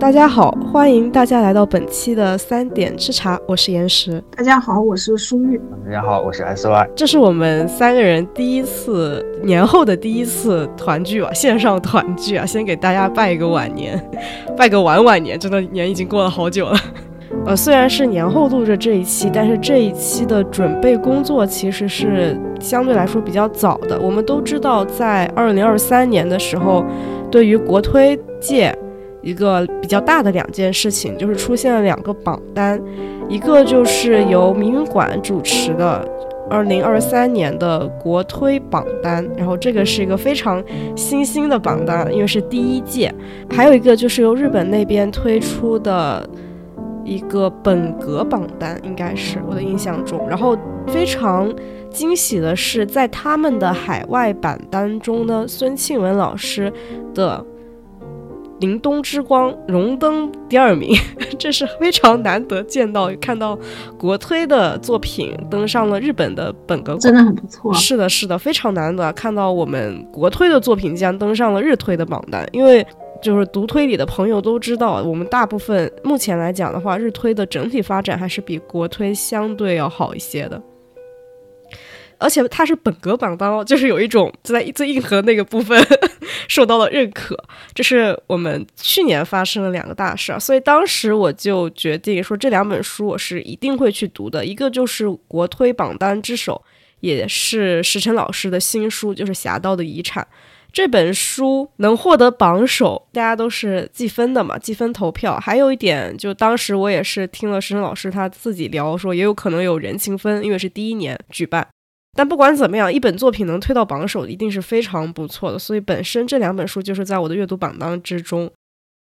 [0.00, 4.20] 大家好，欢迎大家来到本期的三点吃茶，我是岩石。
[4.34, 5.60] 大家好，我是舒玉。
[5.84, 6.90] 大家好，我是 S Y。
[6.96, 14.02] 这是我们三个人第一次年后的第一次团聚啊，线上团聚啊，先给大家拜一个晚年，
[14.56, 16.78] 拜个晚晚年，真的年已经过了好久了。
[17.44, 24.00] 呃，虽然是年后录着这一期，但是这一期的准备工作其实是相对来说比较早的。
[24.00, 26.82] 我们都知道，在二零二三年的时候，
[27.30, 28.74] 对于国推界
[29.22, 32.80] 一个比较大的两件事情，就是出现了两个榜单，
[33.28, 36.06] 一个就是由明云馆主持的
[36.48, 40.62] 二零二三年的国推榜单，然后这个是一个非常
[40.96, 43.14] 新兴的榜单，因为是第一届，
[43.50, 46.28] 还有一个就是由日本那边推出的。
[47.02, 51.52] 一个本格榜单应该是我的印象中，然后非常
[51.90, 56.72] 惊喜的是，在他们的海外榜单中呢，孙庆文老师
[57.12, 57.44] 的
[58.60, 60.94] 《凛冬之光》荣登第二名，
[61.38, 63.58] 这是非常难得见到看到
[63.98, 67.72] 国推的作品登上了日本的本格，真的很不错。
[67.74, 72.86] 是的，是的，非常难得看到我们国推的作品竟然登上了日推的榜单，因为。
[73.22, 80.58] 就是读推理的朋友都知道，我们大部分目前来讲的话，日推的整体发展还是比国推相对要好一些的。
[82.20, 85.82] 而且它是本格榜单，就是有一种在最硬核那个部分
[86.46, 87.36] 受到了认可。
[87.74, 94.44] 这是我们去年发生了两个大事儿，所以当时我就决定说，这两本书我是一定会去读的。
[94.44, 96.62] 一个就是国推榜单之首，
[97.00, 100.22] 也是石晨老师的新书，就是《侠盗的遗产》。
[100.72, 105.36] 这本书能获得榜首，大家都是计分的嘛，计分投票。
[105.40, 111.66] 还有一点，就当时我也是听了石生老师他自己聊说，也有可能有人情分，因为是第一年举办。
[112.12, 115.58] 但不管怎么样，一本作品能推到榜首，一定是非常不错的。
[115.58, 118.50] 所以本身这两本书就是在我的阅读榜单之中。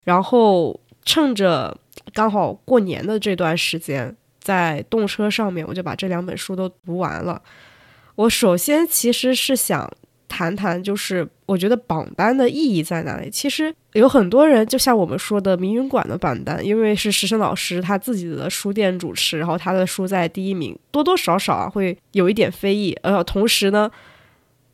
[0.05, 1.77] 然后趁着
[2.13, 7.41] 刚好过年的这段时间，在动车上面，我就把这两本书都读完了。
[8.15, 9.91] 我首先其实是想。
[10.29, 13.29] 谈谈，就是我觉得榜单的意义在哪里？
[13.29, 22.95] 其实有很多人，就像我们说的明云馆的榜单，因为是石生老师他自己的书店主持，然后他的书在第一名，多多少少啊会有一点非议。
[23.01, 23.91] 呃，同时呢，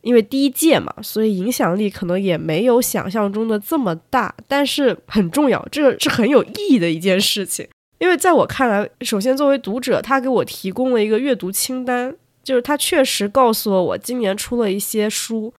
[0.02, 4.32] 因为第一届嘛，所以影响力可能也没有想象中的这么大。
[4.46, 7.66] 但是很重要，这个是很有意义的一件事情。
[7.98, 12.14] 因为在我看来，首先作为读者，他给我提供了一个阅读清单。
[12.46, 15.52] 就是他确实告诉了我，今年出了一些书，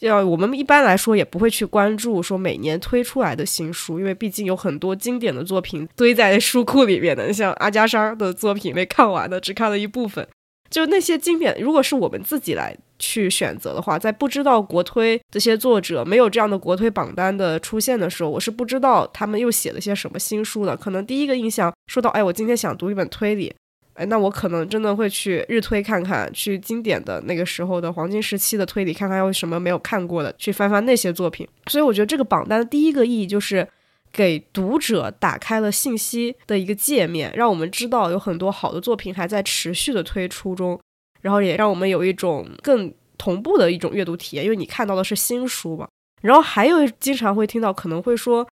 [0.00, 10.26] 要我们一般来说也不会去关注说每年推出来的新书，因为毕竟有很多经典的作品堆在 书库里面的，像阿加莎的作品没看完的，只看了一部分。
[10.70, 20.76] 就那些经典，如果是我们自己来去选择的话，在不知道国推这些作者没有这样的国推榜单的出现的时候，我是不知道他们又写了些什么新书的。
[20.76, 23.54] 可能第一个印象说到，哎，我今天想读一本推理。
[23.94, 31.46] 哎，那我可能真的会去日推看看，去经典的那个时候的黄金时期的推理看看，有什么没有看过的，去翻翻那些作品。
[31.68, 33.66] 所以我觉得这个榜单的第一个意义就是
[34.12, 40.80] 给读者打开了信息的一个界面，让我们知道有很多好的作品还在持续的推出中，
[41.20, 45.86] 然后也让我们有一种更同步的一种阅读体验，因为你看到的是新书嘛。
[46.20, 48.44] 然后还有经常会听到可能会说。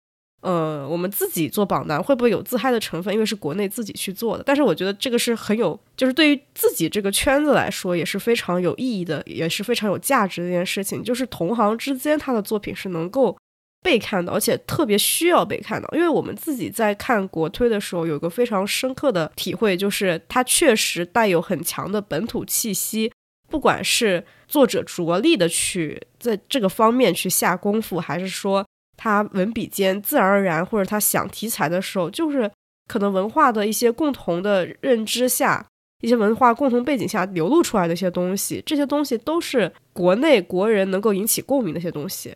[0.43, 3.15] 呃，我们自己做榜单会不会有自嗨的成分？
[3.15, 11.01] 因为是国内自己去做的，但是我觉得这个是很有，就是对于自己这个圈子来说也是非常有意义的，也是非常有价值的一件事情。
[11.03, 13.39] 就是同行之间他的作品是能够
[13.85, 15.89] 被看到，而且特别需要被看到。
[15.93, 23.13] 因为我们自己在看国推的时候，有个非常深刻的体会，就是它确实带有很强的本土气息，
[23.49, 28.67] 不管是作者着力的去在这个方面去下功夫，还是说。
[29.03, 32.49] 他文笔间自然而然，或者他想题材的时候，就是
[32.87, 35.67] 可能文化的一些共同的认知下，
[36.03, 42.33] 一些文化共同背景下流露出来的一些东西，这些东西都是国内国人能够引起共鸣的一些东西。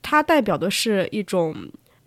[0.00, 1.52] 它代表的是一种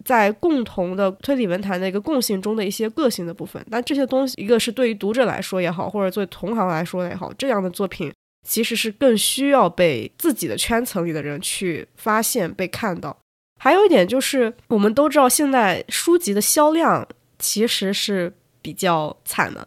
[0.06, 3.62] 在共同的推理文坛的一个共性中的一些个性的部分。
[3.70, 8.14] 但这些东西，一个是对于读者来说也好，或者作为同行来说也好，这样的作品
[8.48, 13.18] 其实是更需要被自己的圈层里的人去发现、被看到。
[13.64, 17.08] 还有一点就是，我们都知道现在书籍的销量
[17.40, 19.66] 其实是比较惨的，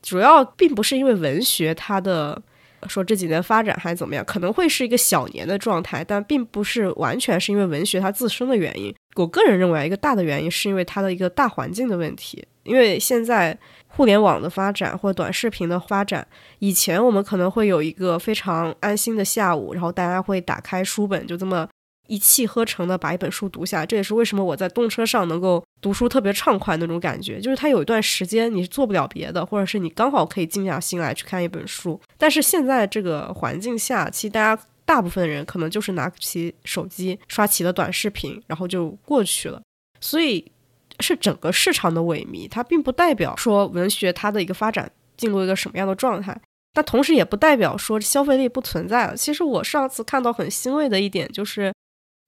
[0.00, 2.40] 主要并不是因为文学它的
[2.86, 8.94] 说这几年发展还是怎么样，可能会是一个小年的状态，但并不是完全是因为文学它自身的原因。
[9.16, 13.58] 我个人认为，一个大的原因是因为它的一个大环境的问题，因为现在
[13.88, 16.24] 互联网的发展或者短视频的发展，
[16.60, 21.68] 以前我们可能会有一个非常安心的下午，然后大家会打开书本，就这么。
[22.10, 23.86] 一气呵成的把一本书读下。
[23.86, 32.00] 这也是为什么我在动车上能够读书特别畅快那种感觉，就是它有一段时间你是做不了别的，或者是你刚好可以静下心来去看一本书。
[32.18, 39.62] 但是现在这个环境下，其实大家大部分人可能就是拿起手机刷起了短视频，然后就过去了。
[40.00, 40.50] 所以
[40.98, 46.38] 是整个市场的萎靡，它并不代表说文学它的一个发展进入一个什么样的状态。
[46.72, 49.16] 但同时也不代表说消费力不存在了。
[49.16, 51.72] 其实我上次看到很欣慰的一点就是，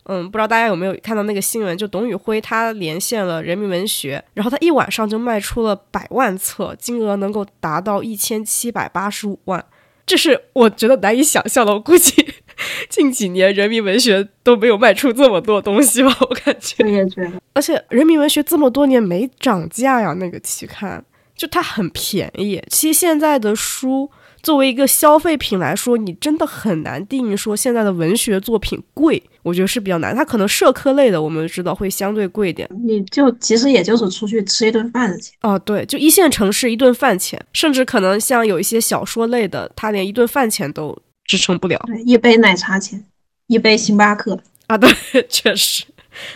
[0.05, 9.65] 嗯，不知道大家有没有看到那个新闻，就董宇辉他连线了人民文学，然后他一晚上就卖出了百万册，金额能够达到一千七百八十五万，
[10.05, 11.73] 这是我觉得难以想象的。
[11.73, 12.35] 我估计
[12.91, 16.83] 近几年人民文学都没有卖出这么多东西吧，我感觉。
[16.83, 17.41] 我也觉得。
[17.53, 21.05] 而且人民文学这么多年没涨价呀，那个期刊
[21.37, 22.61] 就它很便宜。
[22.69, 24.11] 其实现在的书。
[24.43, 30.15] 作为一个消费品来说，你真的很难定义说现在的文学作品贵，我觉得是比较难。
[30.17, 32.69] 它可能社科类的，我们知道会相对贵一点。
[32.85, 41.81] 你就其实也就是出去吃一顿饭的钱哦，对，就一线城市一顿饭钱，甚至可能像有一些小说类的，它连一顿饭钱都支撑不了。
[41.87, 43.05] 对，一杯奶茶钱，
[43.47, 44.37] 一杯星巴克
[44.67, 44.91] 啊，对，
[45.31, 45.85] 确实，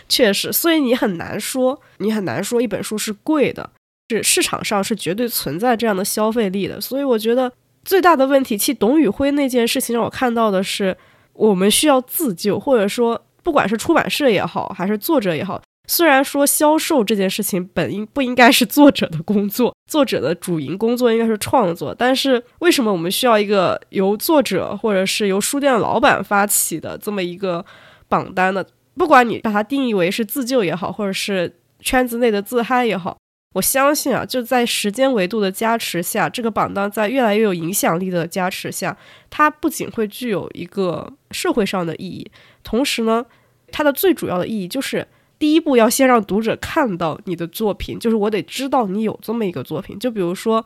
[0.08, 3.68] 确实，所以你很难说，你很难说一本书是贵的，
[4.10, 6.80] 是市场上是绝对存在这样的消费力的。
[6.80, 7.52] 所以我觉得。
[7.86, 10.94] 最大的问题，其实董宇辉那件事情让我看到的是，
[11.32, 27.64] 我们需要自救，或者说，不管是出版社也好，还是作者也好，虽然说销售这件事情本应不应该是作者的工作，作者的主营工作应该是创作，但是为什么我们需要一个由作者或者是由书店老板发起的这么一个
[28.08, 28.64] 榜单呢？
[28.96, 33.16] 不管你把它定义为是自救也好，或者是圈子内的自嗨也好。
[33.56, 38.94] 我相信啊，就在时间维度的加持下，这个榜单在越来越有影响力的加持下，
[39.30, 42.30] 它不仅会具有一个社会上的意义，
[42.62, 43.24] 同时呢，
[43.72, 45.08] 它的最主要的意义就是
[45.38, 49.98] 第一步要先让读者看到你的作品，就是我得知道你有这么一个作品。
[49.98, 50.62] 就比如说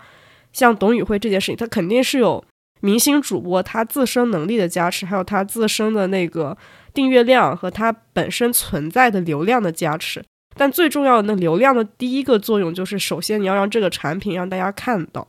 [0.52, 2.44] 像董宇辉这件事情，他肯定是有
[2.80, 6.58] 明星主播他自身能力的加持，还有他自身的那个
[6.92, 10.24] 订阅量和他本身存在的流量的加持。
[10.56, 15.26] 但最重要的，那流量的第一个作用就是，首先你要让这个产品让大家看到，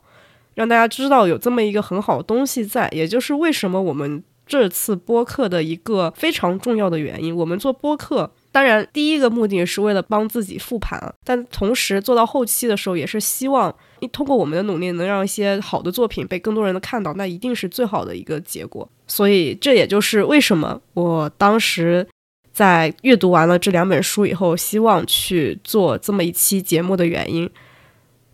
[0.56, 2.90] 让大家知道有这么一个很好的东西在。
[2.92, 7.34] 也就是为什么我们这次播客的一个非常重要的原因。
[7.34, 13.74] 我们做播客，当然第一个目的是为了帮自己复盘，但同时做到后期的时候，也是希望
[14.12, 18.90] 通过我们的努力，能让一些好的作品被更多人的看到，那一定是最好的一个结果。
[19.08, 22.06] 所以这也就是为什么我当时。
[22.52, 27.50] 在阅读完了这两本书以后，希望去做这么一期节目的原因，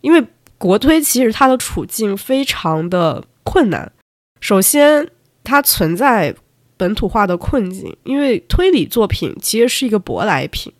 [0.00, 0.22] 因为
[0.58, 3.92] 国推其实它的处境非常的困难。
[4.40, 5.08] 首先，
[5.44, 6.34] 它存在
[6.76, 10.72] 本土化的困境，因为推理作品其实是一个舶来品。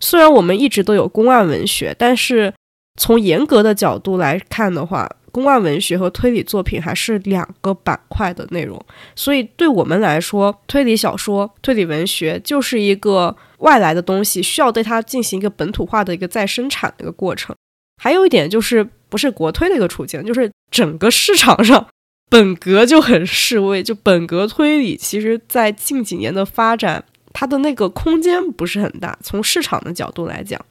[0.00, 2.52] 虽然我们一直都有公案文学，但是
[3.00, 8.80] 从严格的角度来看的话，公案文学和推理作品还是两个板块的内容，
[9.16, 17.52] 所以对我们来说，推理小说、推理文学就是一个外来的东西，需要对它进行一个本土化的一个再生产的一个过程。
[18.00, 21.84] 还有一点就是，不是国推的一个处境，就是整个市场上
[22.30, 29.18] 本格就很示威，就本格推理，其实在近几年的发展，它的那个空间不是很大。
[29.20, 30.64] 从市场的角度来讲。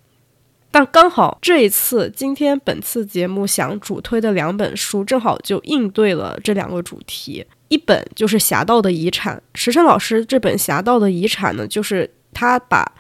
[0.74, 7.46] 但刚好这一次，今天本次节目想主推的两本书，正好就应对了这两个主题。
[7.68, 12.92] 一本就是《侠盗的遗产》，石琛老师这本《侠盗的遗产》呢，就是他把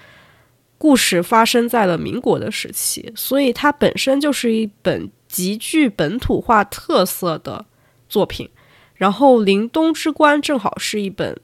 [0.77, 7.65] 故事发生在了民国的时期，所以它本身就是一本极具本土化特色的
[8.07, 8.47] 作品。
[8.93, 11.35] 然后《林东之关》正好是一本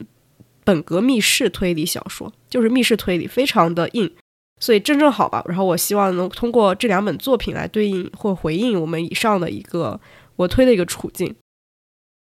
[0.64, 4.12] 本格密室推理小说，就是密室推理，非常的硬。
[4.60, 10.00] 所以正正好吧，然后我希望能通过这两本作品来对应或回应我们以上的一个
[10.36, 11.34] 我推的一个处境。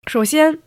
[0.08, 0.60] 首先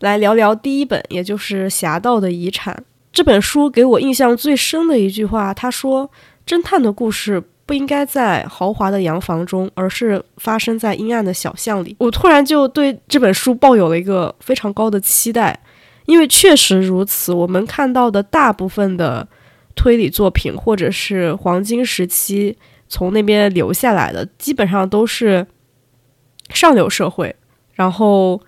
[0.00, 2.74] 来聊聊第一本，也就是《侠盗的遗产》
[3.10, 6.10] 这本书给我印象最深的一句话，他说
[6.46, 15.58] ：“侦探的故事不应该在豪华的洋房中，而是发生在阴暗的小巷里。”我突然就对这本书抱有了一个非常高的期待，
[16.04, 19.26] 因为确实如此，我们看到的大部分的。
[19.74, 22.56] 推理作品，或者是黄金时期
[22.88, 25.46] 从那边留下来的，基本上都是
[26.50, 27.34] 上流社会，
[27.72, 28.40] 然后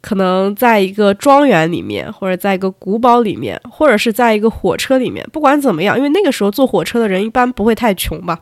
[0.00, 5.26] 可能在一个庄园里面，或者在一个古堡里面，或者是在一个火车里面。
[5.32, 8.40] 不管怎么样，因为那个时候坐火车的人一般不会太穷吧。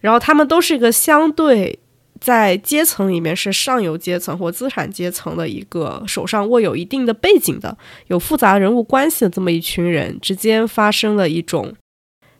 [0.00, 1.78] 然后他们都是一个相对
[2.20, 7.76] 在阶层里面是上游阶层或资产阶层的一个手上握有一定的背景的、
[8.08, 11.74] 有复杂人物关系的这么一群人之间发生了一种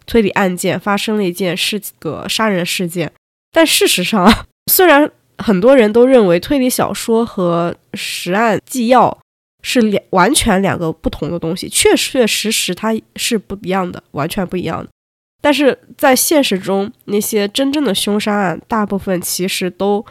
[0.06, 3.12] 推理案件，发生了一件是个杀人事件。
[3.52, 9.18] 但事实上，虽然很多人都认为推理小说和实案纪要
[9.62, 14.90] 是两完全两个不同的东西，确确实实它是不一样的，完全不一样的。
[15.40, 20.04] 但是在现实中，那些真正的凶杀案，大部分其实都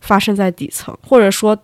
[0.00, 1.56] 发生在底层，或者说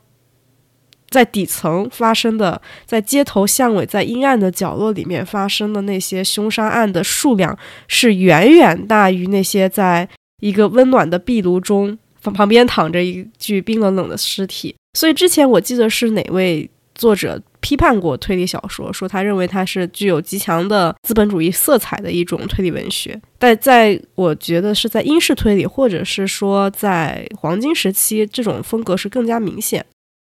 [1.10, 7.58] 在底层发生的，在街头巷尾、在阴暗的角落里面发生的那些凶杀案的数量，
[7.88, 10.08] 是远远大于那些在
[10.40, 14.74] 一个温暖的壁炉中旁边躺着一具冰冷冷的尸体。
[14.96, 17.42] 所以之前我记得是哪位作者。
[17.64, 23.18] 批判过推理小说，说他认为它是具有极强的资本主义色彩的一种推理文学。
[23.38, 29.83] 但在我觉得是在英式推理，或者是说在黄金时期，这种风格是更加明显。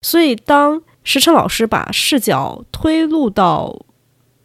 [0.05, 3.81] 所以，当石成老师把视角推入到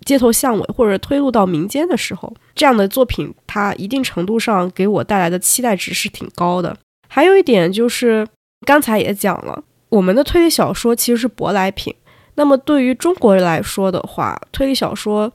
[0.05, 6.77] 街头巷尾，或者推入到民间的时候，这样的作品，它一定程度上给我带来的期待值是挺高的。
[7.07, 8.27] 还有一点就是，
[8.63, 11.95] 刚才也讲了，我们的推理小说其实是舶来品。
[12.35, 15.31] 那么对于中国人来说的话，推理小说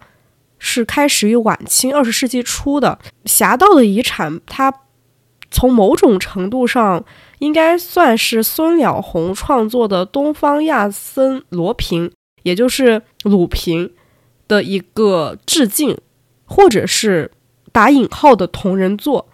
[0.58, 4.72] 是开始于晚清二十世纪初的《侠盗的遗产》，它
[5.50, 7.04] 从某种程度上
[7.38, 13.92] 应该算是孙了红创作的东方亚森罗平，也就是鲁平
[14.46, 15.96] 的一个致敬，
[16.44, 17.30] 或者是
[17.72, 19.26] 打引号的同人作。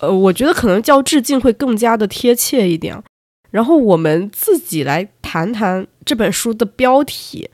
[0.00, 3.02] 呃，我觉得可能叫致敬会更加的贴切一点。
[3.50, 7.50] 然后我们自己来谈谈这本书的标题，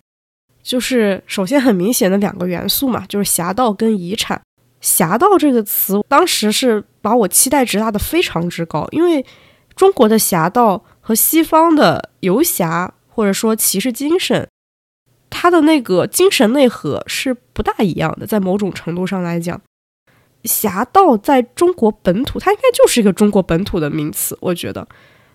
[0.62, 4.40] 就是首先很明显的两个元素嘛，就是侠盗跟遗产。
[4.80, 9.26] 侠盗这个词当时是把我期待值拉得非常之高，因为
[9.74, 14.48] 中国的侠盗和西方的游侠或者说骑士精神，
[15.28, 18.24] 它的那个精神内核是不大一样的。
[18.24, 19.60] 在某种程度上来讲，
[20.44, 24.86] 侠盗在中国本土，它应该就是一个中国本土的名词，我觉得。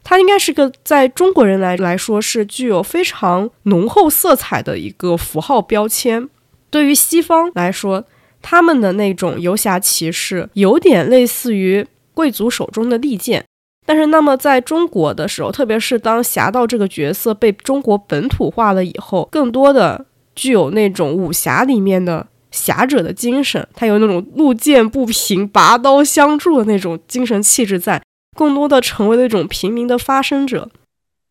[0.10, 6.30] 它应该是个在中国人来来说是具有非常浓厚色彩的一个符号标签。
[6.70, 8.06] 对于西方来说，
[8.42, 13.44] 他们的那种游侠骑士有点类似于贵族手中的利剑。
[13.86, 28.02] 但是，那么在中国的时候，特别是当侠盗这个角色被中国本土化了以后，更多的具有那种武侠里面的侠者的精神，他有那种路见不平拔刀相助的那种精神气质在。
[28.38, 30.70] 更多的成为了一种平民的发声者。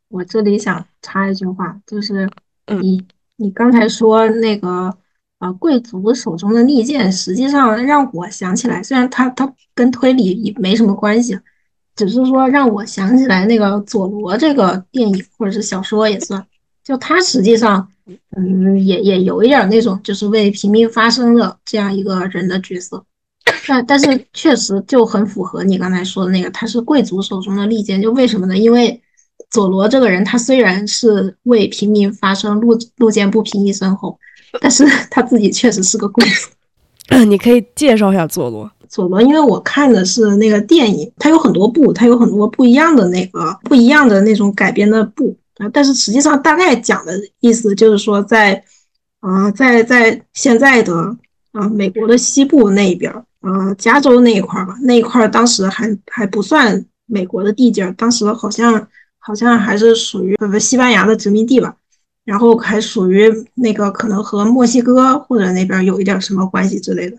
[0.08, 2.28] 我这里想插一句话，就是
[2.82, 3.00] 你
[3.36, 4.92] 你刚才说那个
[5.38, 11.38] 呃贵族手中的利剑，实际上让我想起来，虽然它它跟推理也没什么关系，
[11.94, 16.44] 只是说让我想起来那个佐罗这个电影或者是小说也算，
[16.82, 17.88] 就他实际上
[18.36, 23.04] 嗯也也有一点那种就是为平民发声的这样一个人的角色。
[23.68, 28.00] 但但是确实就很符合你刚才说的那个，他是贵族手中的利剑。
[28.00, 28.56] 就为什么呢？
[28.56, 29.00] 因为
[29.50, 34.18] 佐罗这个人，他虽然是为平民发声，路路见不平一声吼，
[34.60, 36.50] 但是 他自己确实是个贵族。
[37.26, 38.70] 你可以介绍一下佐罗。
[38.88, 45.68] 佐罗，因为我看的是那个电影，它有很多部，它有很多不一样的那个不一样的那种改编的部啊。
[45.72, 48.62] 但是实际上大概讲的意思就是说，在
[49.20, 50.94] 啊，在在现在的
[51.52, 53.12] 啊美国的西部那边。
[53.46, 58.88] 呃，加州那一块儿吧，那一块儿当时还还不算美国的地界儿，当时好像
[59.20, 61.76] 好像还是属于呃西班牙的殖民地吧，
[62.24, 67.16] 然后还属于那个可能和墨西哥或者那边有一点什么关系之类的，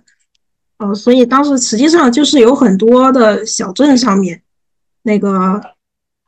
[0.80, 4.42] 呃，所以当时实际上就是有很多的小镇上面，
[5.04, 5.62] 那个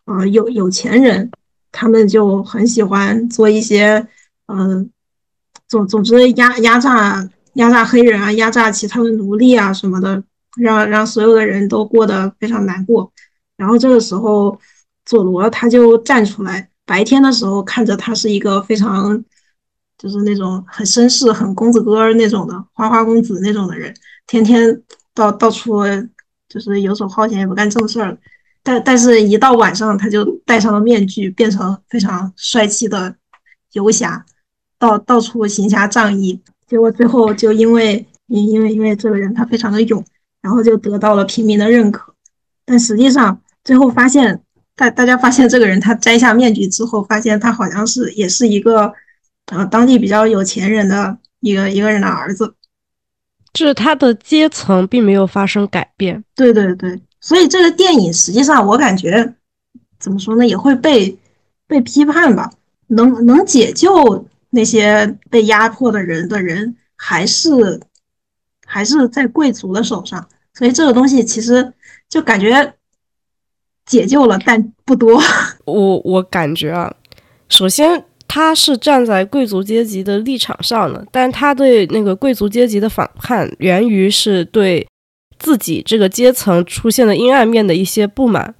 [0.05, 1.29] 呃有有钱人，
[1.73, 4.07] 他们就很喜欢做一些
[4.47, 4.89] 嗯，
[5.67, 7.29] 总总之压压榨。
[7.59, 10.23] 压榨黑人啊，压榨其他的奴隶啊什么的，
[10.55, 13.11] 让让所有的人都过得非常难过。
[13.57, 14.57] 然后这个时候，
[15.05, 16.69] 佐罗他就站出来。
[16.85, 19.23] 白天的时候看着他是一个非常，
[19.97, 23.93] 就是那种很绅士、很公子哥那种的花花公子那种的人，
[24.25, 24.81] 天天
[25.13, 25.83] 到 到处
[26.47, 28.17] 就是游手好闲，也不干正事儿。
[28.63, 33.13] 但但是一到晚上，他就戴上了面具，变成非常帅气的
[33.73, 34.25] 游侠，
[34.79, 36.41] 到到处行侠仗义。
[36.69, 40.03] 结果最后就因为因因为因为这个人他非常的勇，
[40.41, 42.13] 然后就得到了平民的认可。
[42.63, 44.41] 但实际上最后发现，
[44.75, 48.93] 大大家发现这个人他摘下面具之后，发现他好像是也是一个
[49.47, 52.53] 呃当地比较有钱人的一个一个人的儿子，
[53.51, 56.23] 就是他的阶层并没有发生改变。
[56.35, 59.33] 对对对，所以这个电影实际上我感觉
[59.99, 61.17] 怎么说呢，也会被
[61.65, 62.51] 被批判吧。
[62.91, 67.79] 能能解救那些被压迫的人的人，还是
[68.65, 70.27] 还是在贵族的手上。
[70.53, 71.73] 所以这个东西其实
[72.09, 72.73] 就感觉
[73.85, 75.21] 解救了，但不多。
[75.65, 76.93] 我我感觉啊，
[77.47, 84.85] 首先他是站在贵族阶级的立场上的，但他对那个贵族阶级的反叛，源于是对
[85.37, 88.53] 自己这个阶层出现的阴暗面的一些不满。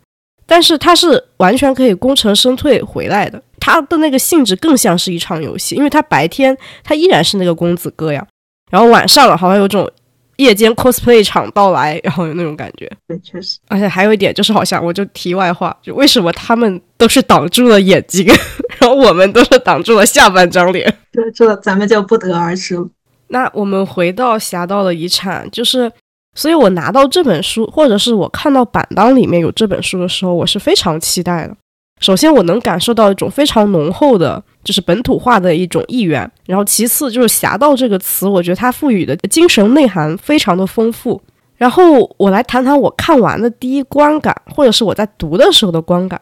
[0.46, 8.26] 但是他是完全可以功成身退回来的，他的那个性质更像是一场游戏，因为他白天他依然是那个公子哥呀，
[8.72, 9.90] 然后晚上了好像有种
[10.38, 12.90] 夜间 cosplay 场到来，然后有那种感觉。
[13.08, 13.58] 对，确实。
[13.68, 18.26] 而且还有一点就是，好像我就题外话，就为什么他们都是挡住了眼睛，
[18.80, 20.94] 然后我们都是挡住了下半张脸？
[21.12, 22.88] 这这咱们就不得而知了。
[23.28, 25.92] 那我们回到《侠盗的遗产》，就是。
[26.36, 31.56] 所以我拿到这本书，或者是我看到板当里面有这本书的时候，我是非常期待的。
[32.00, 36.20] 首先，我能感受到一种非常浓厚的，就是本土化的一种意愿。
[36.46, 41.22] 然后，其次就是“侠盗”这个词，我觉得它赋予的精神内涵非常的丰富。
[41.58, 46.20] 然后，我来谈谈我看完的第一观感，或者是我在读的时候的观感。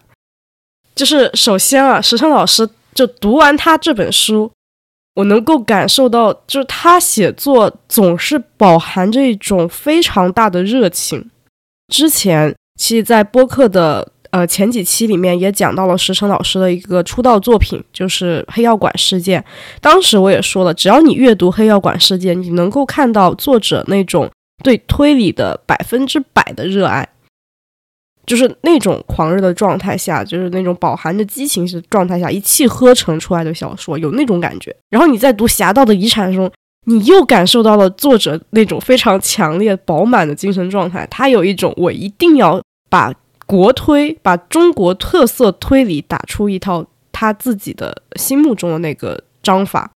[0.95, 4.51] 就是首先啊，石成老师就读完他这本书。
[5.13, 11.29] 我能够感受到，就是他写作总是饱含着一种非常大的热情。
[11.91, 19.41] 之前其实，在播客的呃前几期里面也讲到了石成老师的一个出道作品，就是《黑药馆事件》。
[19.81, 24.29] 当时我也说了，只要你阅读《黑药馆事件》，你能够看到作者那种
[24.63, 27.07] 对推理的百分之百的热爱。
[28.27, 34.75] 就是那种狂热的状态下，就是那种饱含着激情的状态下，一气呵成出来的小说，有那种感觉。
[34.89, 36.51] 然后你在读《侠盗的遗产》中，
[36.87, 41.07] 你又感受到了作者那种非常强烈、饱满的精神状态。
[41.09, 43.13] 他有一种我一定要把
[43.47, 49.89] 国推、把中国特色推理打出一套他自己的心目中的那个章法。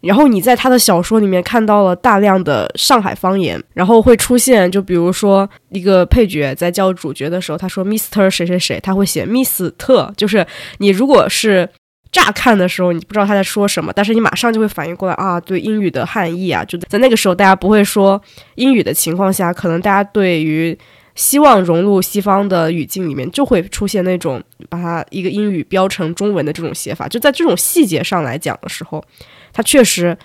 [0.00, 10.46] 然后你在他的小说里面看到了大量的上海方言，然后会出现，就比如说一个配角在叫主角的时候，他说 Mister 谁谁谁，他会写 Miss 特，就是
[10.78, 11.68] 你如果是
[12.10, 18.18] 乍看的时候，你不知道他在说什么，但是你马上就会反应过来啊，对英语的汉译啊，就在那个时候，大家不会说
[18.54, 20.78] 英语的情况下，可能大家对于
[21.20, 29.04] 希望融入西方的语境里面，就会出现那种把它一个英语标成中文的这种写法，就在这种细节上来讲的时候。
[29.52, 30.16] 它确实，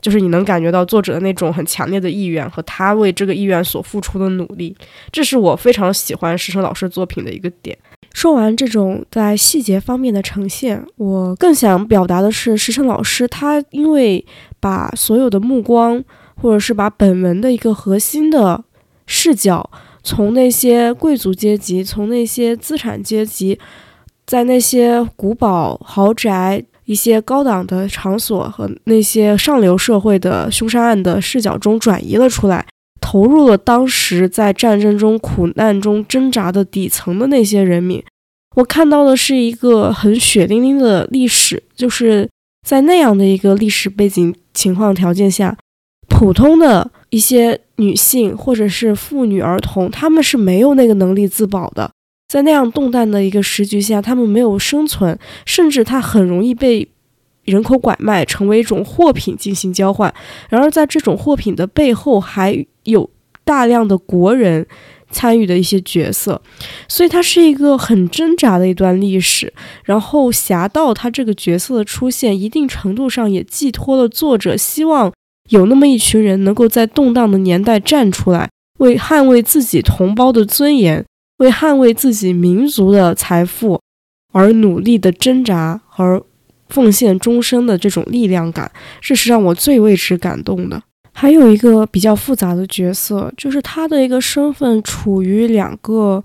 [0.00, 4.76] 就是你能感觉到作者的那种很强烈的意愿和他为这个意愿所付出的努力，
[5.12, 7.78] 这是我非常喜欢石成老师作品的一个点。
[8.12, 14.24] 说完这种在细节方面的呈现，我更想表达的是，石成老师他因为
[14.58, 16.02] 把所有的目光，
[16.34, 18.64] 或者是把本文的一个核心的
[19.06, 19.70] 视角，
[20.10, 23.58] 从那些贵族阶级，从那些资产阶级，
[24.26, 26.64] 在那些古堡豪宅。
[26.86, 32.66] 一些高档的场所和那些上流社会的凶杀案的视角中转移了出来，
[33.00, 38.02] 投入了当时在战争中苦难中挣扎的底层的那些人民。
[38.56, 42.28] 我看到的是一个很血淋淋的历史，就是
[42.66, 45.56] 在那样的一个历史背景情况条件下，
[46.20, 51.90] 普通的一些女性或者是妇女儿童，他们是没有那个能力自保的。
[52.28, 56.86] 在那样动荡的一个时局下，他们没有生存，甚至他很容易被
[57.44, 60.12] 人口拐卖，成为一种货品进行交换。
[60.50, 63.08] 然而，在这种货品的背后，还有
[63.42, 64.66] 大量的国人
[65.10, 66.42] 参与的一些角色，
[66.86, 69.50] 所以它是一个很挣扎的一段历史。
[69.84, 75.10] 然后，侠盗他这个角色的出现，一定程度上也寄托了作者希望
[75.50, 81.04] 有那么一群人能够在动荡的年代站出来，为捍卫自己同胞的尊严。
[81.38, 83.80] 为捍卫自己民族的财富
[84.30, 86.22] 而努力的挣扎和
[86.68, 90.82] 奉献终生的这种力量感，这是让我最为之感动的。
[91.14, 96.22] 还有一个比较复杂的角色，就是他的一个身份处于两个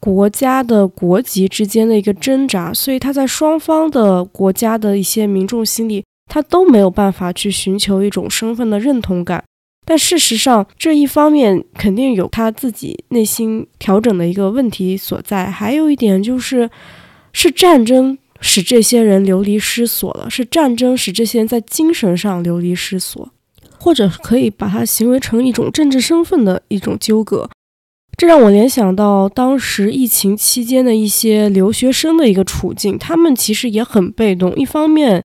[0.00, 9.42] 国家的国籍之间的一个挣扎，所以他在双方的国家的一些民众心里，他都没有办法去寻求一种身份的认同感。
[9.84, 15.50] 但事实上，这一方面肯定有他自己内心调整的一个问题所在。
[15.50, 16.68] 还有一点就是，
[17.32, 23.30] 是战争使这些人流离失所了，是战争使这些人在精神上流离失所，
[23.78, 27.48] 或者可以把它行为成一种政治身份的一种纠葛。
[28.18, 35.22] 这让我联想到当时疫情期间的一些留学生的一个处境，他们其实也很被动，一方面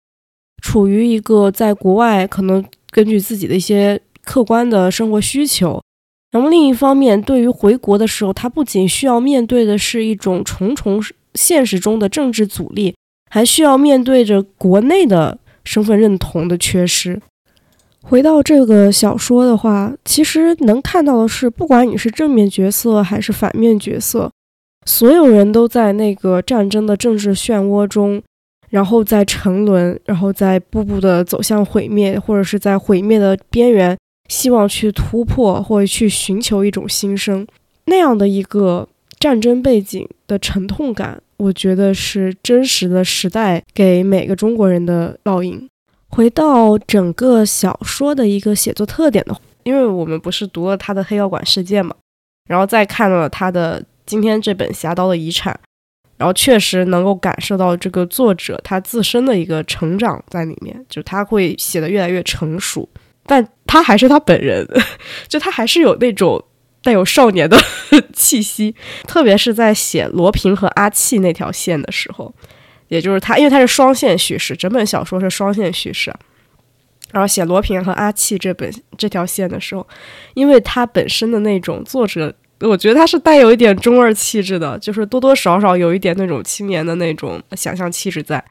[0.63, 4.01] 处于一个在国外可能根据自己的一些。
[4.25, 5.83] 客观的生活需求，
[6.31, 11.03] 然后另一方面，对于回国的时候，他不仅需要面对的是一种重重
[11.35, 12.95] 现实中的政治阻力，
[13.29, 17.21] 还需要面对着国内的身份认同的缺失。
[18.01, 24.31] 回到这个小说的话，其实能看到的是，不管你是正面角色还是反面角色，
[24.85, 28.23] 所有人都在那个战争的政治漩涡中，
[28.73, 33.95] 然后在沉沦，然后在步步的走向毁灭，或者是在毁灭的边缘。
[34.29, 37.45] 希望去突破或者去寻求一种新生，
[37.85, 38.87] 那样的一个
[39.19, 45.69] 战争背景的沉痛感，我觉得是真实的时代给每个中国人的烙印。
[46.07, 51.93] 回到整个小说的一个写作特点的，因为我们不是读了他的《黑药馆事件》嘛，
[52.47, 55.53] 然后再看了他的今天这本《侠刀的遗产》，
[56.17, 62.87] 然后确实能够感受到这个作者他自身的一个成长在里面，就他会写的越来越成熟。
[63.25, 64.67] 但他还是他本人，
[65.29, 66.43] 就他还是有那种
[66.81, 67.57] 带有少年的
[68.13, 68.75] 气息，
[69.07, 72.33] 特别是在写罗平和阿气那条线的时候，
[72.89, 76.13] 也就是他，因为他是双线叙事，整本小说是双线叙事，
[77.11, 79.87] 然后写罗平和阿气这本这条线的时候，
[80.33, 88.43] 因为他本身的那种作者，我觉得他是带有一点中二气质的，就是多多少少有一点那种青年的那种想象气质在，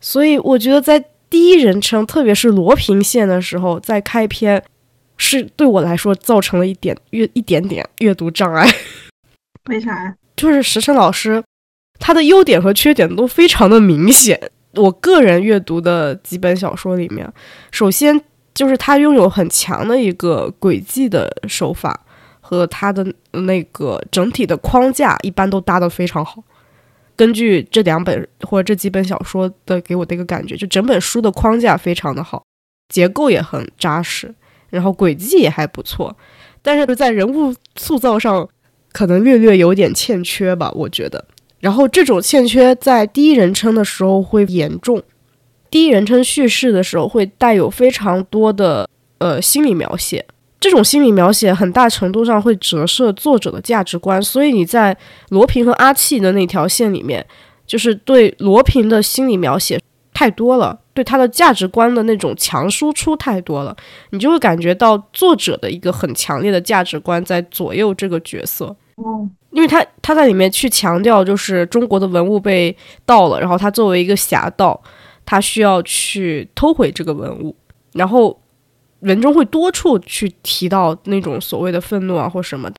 [0.00, 1.04] 所以我觉得在。
[1.30, 4.64] 第一人称，特别是罗平线的时候，在开篇
[5.18, 8.66] 是对我来说造成了一点阅一点点阅读障碍。
[9.66, 10.16] 为啥？
[10.34, 11.44] 就是石晨老师
[11.98, 14.40] 他的优点和缺点都非常的明显。
[14.72, 17.30] 我个人阅读的几本小说里面，
[17.70, 18.18] 首先
[18.54, 22.06] 就是他拥有很强的一个轨迹的手法
[22.48, 26.42] 和他的那个整体的框架，一般都搭得非常好。
[27.14, 32.42] 根据这两本或者这几本小说的给我的一个感觉，就整本书的框架非常的好，
[32.88, 34.34] 结构也很扎实，
[34.70, 36.16] 然后轨迹也还不错，
[36.62, 38.48] 但是在人物塑造上
[38.92, 41.22] 可能略略有点欠缺吧，我觉得。
[41.60, 45.02] 然后这种欠缺在第一人称的时候会严重，
[45.68, 50.24] 第一人称叙事的时候会带有非常多的呃心理描写。
[50.60, 54.96] 这种心理描写很大程度上会折射作者的价值观，所以你在
[55.28, 57.24] 罗平和阿气的那条线里面，
[57.64, 59.80] 就是对罗平的心理描写
[60.12, 63.76] 太多了，对他的价值观的那种强输出太多了，
[64.10, 68.74] 你就会感觉到作者的一个很强烈的价值观在左右这个角色。
[68.96, 74.82] 嗯，因为他他在里面去强调，就是中国的文物被盗了，然后他作为一个侠盗，
[75.24, 77.54] 他需要去偷回这个文物，
[77.92, 78.36] 然后。
[79.00, 82.70] 文中会多处去提到那种所谓的愤怒啊或什么。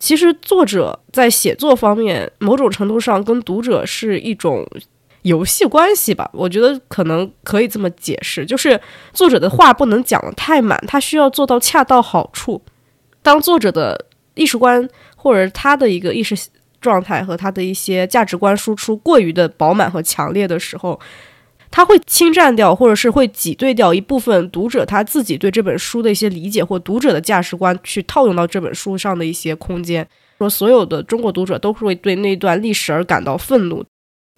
[0.00, 4.66] 其实作者在写作方面，某种程度上跟读者是一种
[5.22, 6.28] 游戏关系吧。
[6.32, 8.80] 我觉得可能可以这么解释，就是
[9.12, 12.60] 作者的话不能讲得太满，他需要做到恰到好处。
[13.22, 16.36] 当作者的意识观或者他的一个意识
[16.80, 20.98] 状态和他的一些价值观输出过于的饱满和强烈的时候。
[21.76, 30.08] 他会侵占掉，或者是会挤兑掉一部分读者他自己对这本书的一些理解，或读者的价值观去套用到这本书上的一些空间。
[30.38, 33.84] 说所有的中国读者都会对那段历史而感到愤怒，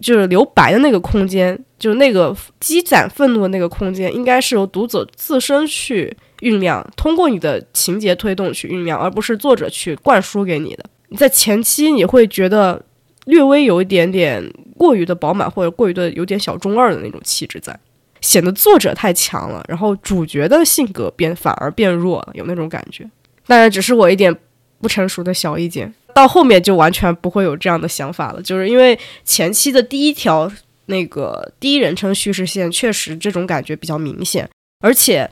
[0.03, 10.83] 就是留白的那个空间，就是那个积攒愤怒的那个空间，应该是由读者自身去酝酿，通过你的情节推动去酝酿，而不是作者去灌输给你的。
[11.07, 12.83] 你在前期你会觉得。
[13.29, 14.43] 略微有一点点
[14.75, 17.77] 过于的饱满，或者过于的有点小中二的那种气质在，
[18.21, 23.09] 显得作者太强了，然后主角的性格变反而变弱了，有那种感觉。
[23.45, 24.35] 当然，只是我一点
[24.81, 30.51] 不成熟的小意见，到后面就完全不会有这样的想法了，就是因为前期的第一条
[30.87, 34.49] 那个第一人称叙事线确实这种感觉比较明显，
[34.81, 35.29] 而且。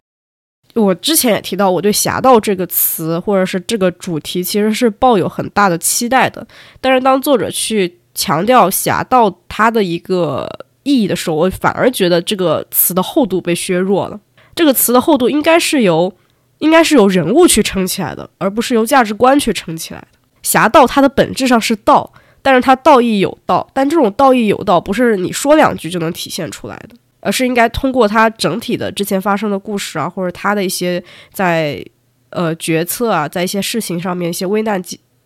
[0.77, 6.45] 我之前也提到，我对“侠盗”这个词或者是这个主题其实是抱有很大的期待的。
[6.79, 10.47] 但是当作者去强调“侠盗”它的一个
[10.83, 14.19] 意义的时候，我反而觉得这个词的厚度被削弱了。
[14.55, 16.13] 这个词的厚度应该是由
[16.59, 20.07] 应该是由人物去撑起来的，而不是由价值观去撑起来的。
[20.43, 22.11] 侠盗它的本质上是道，
[22.41, 26.95] 但是它道义有道，但这种道义有道不是你说两句就能体现出来的。
[27.19, 31.83] 而是应该通过他整体的之前发生的故事啊，或者他的一些在
[32.29, 34.81] 呃决策啊，在一些事情上面一些危难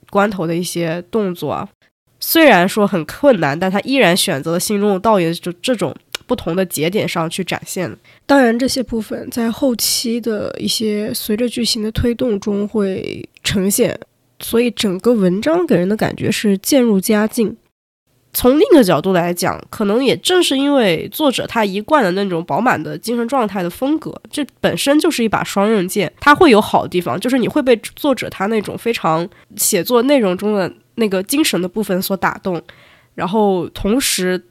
[0.09, 1.67] 关头的一些动作啊，
[2.19, 5.95] 虽然说很困难，但他依然选择了心中的道义，就这种
[6.27, 7.93] 不同的节点上去展现。
[8.25, 13.99] 当然，这些部分在后期的一些随着剧情的推动中会呈现，
[14.39, 17.57] 所以整个文章给人的感觉是渐入佳境。
[18.33, 26.11] 从另一个角度来讲，可能也正是因为作者他一贯的那种饱满的精神状态的风格，这本身就是一把双刃剑。
[26.19, 32.61] 它会有好的地方，就是你会被作者他那种非常写作内容中的那个精神的部分所打动，
[33.15, 34.41] 然后同时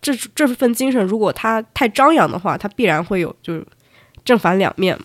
[0.00, 3.60] 这这份精神如果它太张扬的话，它必然会有就
[4.24, 4.96] 正反两面。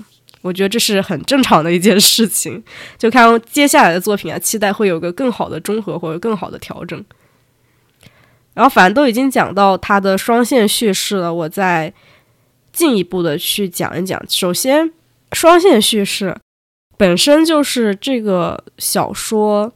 [0.42, 2.64] 我觉得这是很正常的一件事情，
[2.98, 7.04] 就看接下来的作品啊，期待会有个更好的中和或者更好的调整。
[8.60, 11.94] 然后反正都已经讲到它的双线叙事了，我再
[12.74, 14.22] 进一步的去讲一讲。
[14.28, 14.92] 首先，
[15.32, 16.36] 双线叙事
[16.98, 19.72] 本身就是这个小说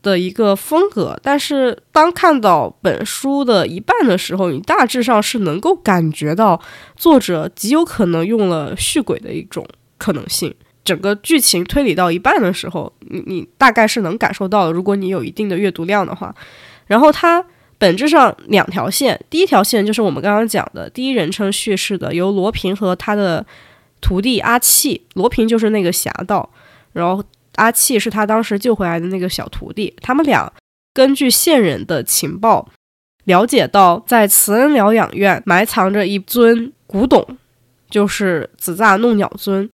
[0.00, 6.58] 的一个风格，但是当看到本书的一半的时候，你大致上是能够感觉到
[6.96, 9.66] 作者极有可能用了续轨的一种。
[9.98, 14.72] 可能性，整个剧情推理到一半的时候，你你大概是能感受到的。
[14.72, 16.34] 如果你有一定的阅读量的话，
[16.86, 17.44] 然后它
[17.84, 23.44] 本质上两条线，第一条线就是我们刚刚讲的第一人称叙事的，由罗平和他的
[24.00, 26.48] 徒弟阿气，罗平就是那个侠盗，
[26.94, 27.22] 然后
[27.56, 30.50] 阿气是他当时救回来的那个小徒弟，他们俩
[30.94, 32.66] 根据线人的情报
[33.24, 37.36] 了解到，在慈恩疗养院埋藏着一尊古董，
[37.90, 39.68] 就是紫煞弄鸟尊。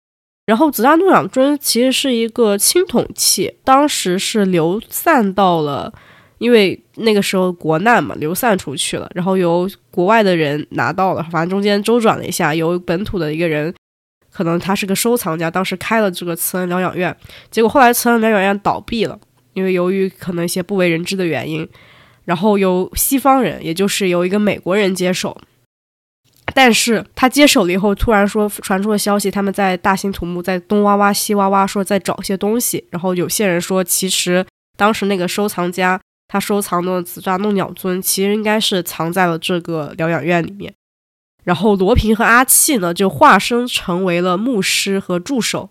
[0.46, 5.94] 然后紫砂弄鸟尊其实是一个青铜器，当时是流散到了，
[6.38, 13.74] 因为那个时候国难嘛，流散出去了，然后由国外的人拿到了，反正中间周转了一下，由本土的一个人，
[14.32, 17.16] 可能他是个收藏家，当时开了这个慈恩疗养院，
[17.50, 19.20] 结果后来慈恩疗养院倒闭了，
[19.54, 21.68] 因为由于可能一些不为人知的原因，
[22.26, 25.40] 然后由西方人，也就是由一个美国人接手。
[26.54, 32.86] 但是他接手了以后，突然说传出了消息，他们在大兴土木，在东挖挖西挖挖，说在找些东西。
[32.90, 34.46] 然后有些人说，其实
[34.78, 40.74] 当时那个收藏家他收藏的紫砂弄鸟尊，其实应该是藏在了这个疗养院里面。
[41.44, 45.70] 然后罗平和阿气呢，就化身成为了牧师和助手，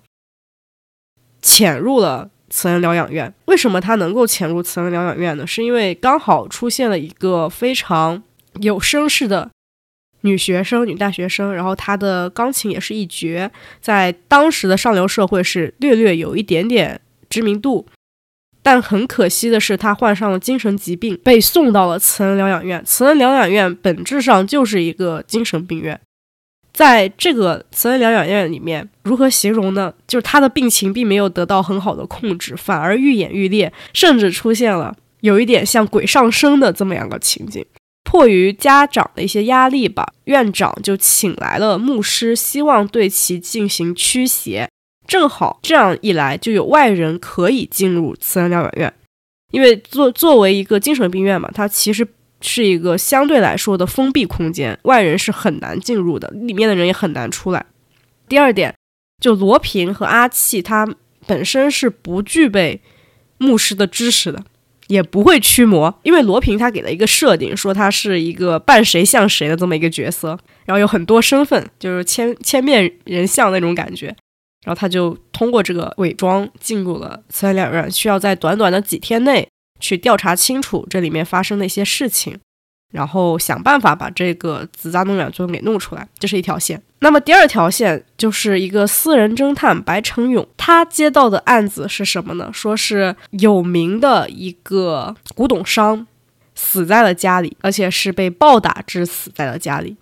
[1.43, 3.35] 潜入了慈恩疗养院。
[3.45, 5.47] 为什么他能够潜入慈恩疗养院呢？
[5.47, 8.23] 是因为刚好出现了一个非常
[8.61, 9.51] 有声势的。
[10.23, 13.49] 女学生，女大学生，然后她的钢琴也是一绝，
[13.81, 17.87] 在当时的上流社会是略略有一点点知名度，
[18.67, 22.83] 但很可惜的是，他患上了精神疾病，被送到了慈恩疗养院。
[22.85, 26.01] 慈恩疗养院本质上就是一个精神病院，
[26.73, 29.95] 在这个慈恩疗养院里面，如何形容呢？
[30.09, 37.65] 就是他的病情并没有得到很好的控制，反而愈演愈烈，甚至出现了有一点像鬼上身的这么样个情景。
[38.03, 44.69] 迫于家长的一些压力吧，院长就请来了牧师，希望对其进行驱邪。
[45.07, 48.93] 正好这样一来，就有外人可以进入慈恩疗养院，
[49.51, 52.07] 因为作作为一个精神病院嘛，它其实
[52.41, 57.65] 是一个相对来说的封闭空间，外人是很难进入的，里面的人也很难出来。
[58.29, 58.75] 第二点，
[59.23, 60.87] 就罗平和阿气，他
[61.27, 62.81] 本身是不具备
[63.39, 64.45] 牧师的知识的。
[64.89, 74.15] 也不会驱魔，因为罗平他给了一个设定，说他是一个扮谁像谁的这么一个角色，然后有很多身份，就是千千面人像那种感觉，
[74.67, 79.49] 然后他就通过这个伪装进入了慈恩疗养院，需要在短短的几天内
[79.79, 82.37] 去调查清楚这里面发生的一些事情。
[82.93, 86.81] 然后想办法把这个紫砂弄鸟尊给弄出来，这是一条线。
[87.01, 92.51] 那么第二条线就是一个私人侦探白成勇，他接到的案子是什么呢？
[92.53, 96.07] 说是有名的一个古董商
[96.55, 99.97] 死在了家里，而且是被暴打致死在了家里。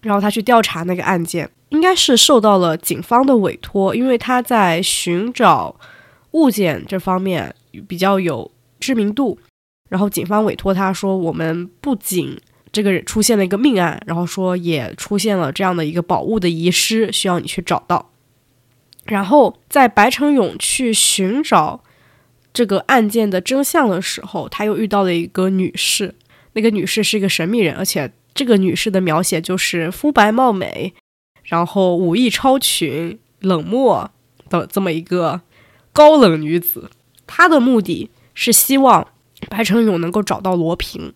[0.00, 5.78] 然后他去调查那个案件，应该是受到了警方的委托，因为他在寻找
[6.32, 7.54] 物件这方面
[7.86, 8.50] 比较有
[8.80, 9.38] 知名度。
[9.88, 12.38] 然后警方委托他说：“我们不仅
[12.70, 18.10] 这个人出现了一个命案，然后说也出现了这样的一个宝物的遗失，需要你去找到。”
[19.06, 21.82] 然后在白成勇去寻找
[22.52, 26.14] 这个案件的真相的时候，他又遇到了一个女士。
[26.52, 30.92] 那个女士是一个神秘人，而且这个女士的描写就是肤白貌美，
[31.48, 34.10] 然后武艺超群、冷漠
[34.48, 35.40] 的这么一个
[35.92, 36.88] 高冷女子。
[37.26, 39.06] 她的目的是希望。
[39.48, 41.12] 白成勇能够找到罗平，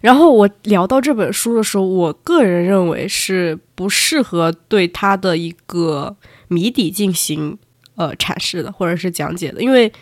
[0.00, 6.16] 然后我聊到这本书的时候，我个人认为是不适合对他的一个
[6.48, 7.56] 谜底进行
[7.94, 9.92] 呃阐释的，或者是讲解的，因为，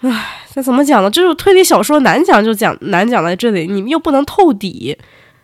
[0.00, 1.10] 唉，这怎么讲呢？
[1.10, 4.96] 就是推理小说难讲就讲难讲在这里，你们又不能透底，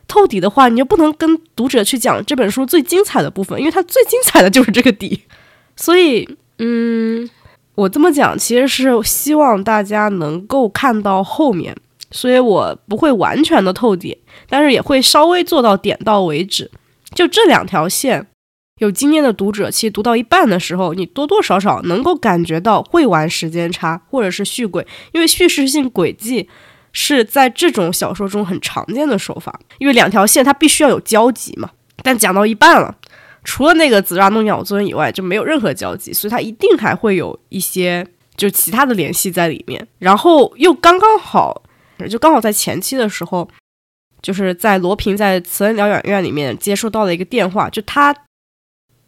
[0.08, 5.22] 透底的话，你就不能跟读者去讲这本书最精彩的部分，因为它最精彩的就是这个底，
[5.76, 7.28] 所以，嗯。
[7.76, 11.76] 我这么讲，其实是希望大家能够看到后面，
[12.10, 14.16] 所以我不会完全的透底，
[14.48, 16.70] 但是也会稍微做到点到为止。
[17.14, 18.28] 就这两条线，
[18.80, 26.48] 有经验的读者其实读到一半的时候，你多多少少能够感觉到会玩时间差或者是续轨，因为叙事性轨迹
[26.98, 31.70] 是在这种小说中很常见的手法，因为两条线它必须要有交集嘛。
[32.02, 32.96] 但讲到一半了，
[33.44, 39.86] 除了那个紫砂弄鸟尊以外，就没有任何交集，所以它一定还会有一些就其他的联系在里面。
[39.98, 41.62] 然后又刚刚好，
[42.08, 43.46] 就刚好在前期的时候。
[44.22, 48.12] 就是在罗平在慈恩疗养院里面接收到了一个电话，就他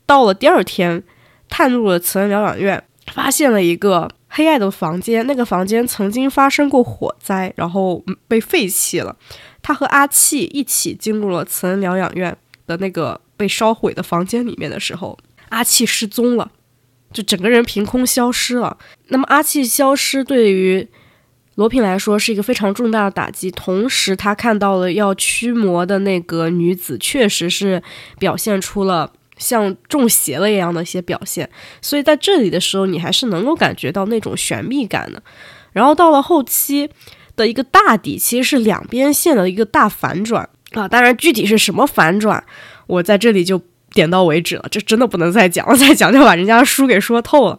[0.07, 1.03] 到了第二天，
[1.48, 5.27] 探入了慈恩疗养院，发现了一个黑暗的房间。
[5.27, 9.16] 那个房间曾经发生过火灾，然后被废弃了。
[9.61, 16.53] 他和阿气一起进入了慈恩疗养院的那个被烧毁的房间里面的时候，阿气失踪了，
[17.12, 18.79] 就整个人凭空消失了。
[19.09, 20.87] 那么阿气消失对于
[21.57, 27.83] 罗平来说是一个非常重大的打击，同时他看到了要驱魔的那个女子，确实是
[28.20, 31.48] 表现出了像中邪了一样的一些表现，
[31.81, 35.22] 所以在这里的时候，你还是能够感觉到那种玄秘感的。
[35.72, 36.90] 然后到了后期
[37.37, 42.44] 的一个大底，其实是两边线的一个大反转啊，当然具体是什么反转，
[42.87, 47.59] 我在这里就点到为止了，这真的不能再讲了， 再讲就把人家书给说透了。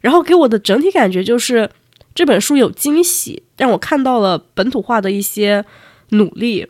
[0.00, 1.70] 然后给我的整体感觉就是。
[2.14, 5.66] 这本书有惊喜，让我看到了本土化的一些
[6.12, 6.66] 努力，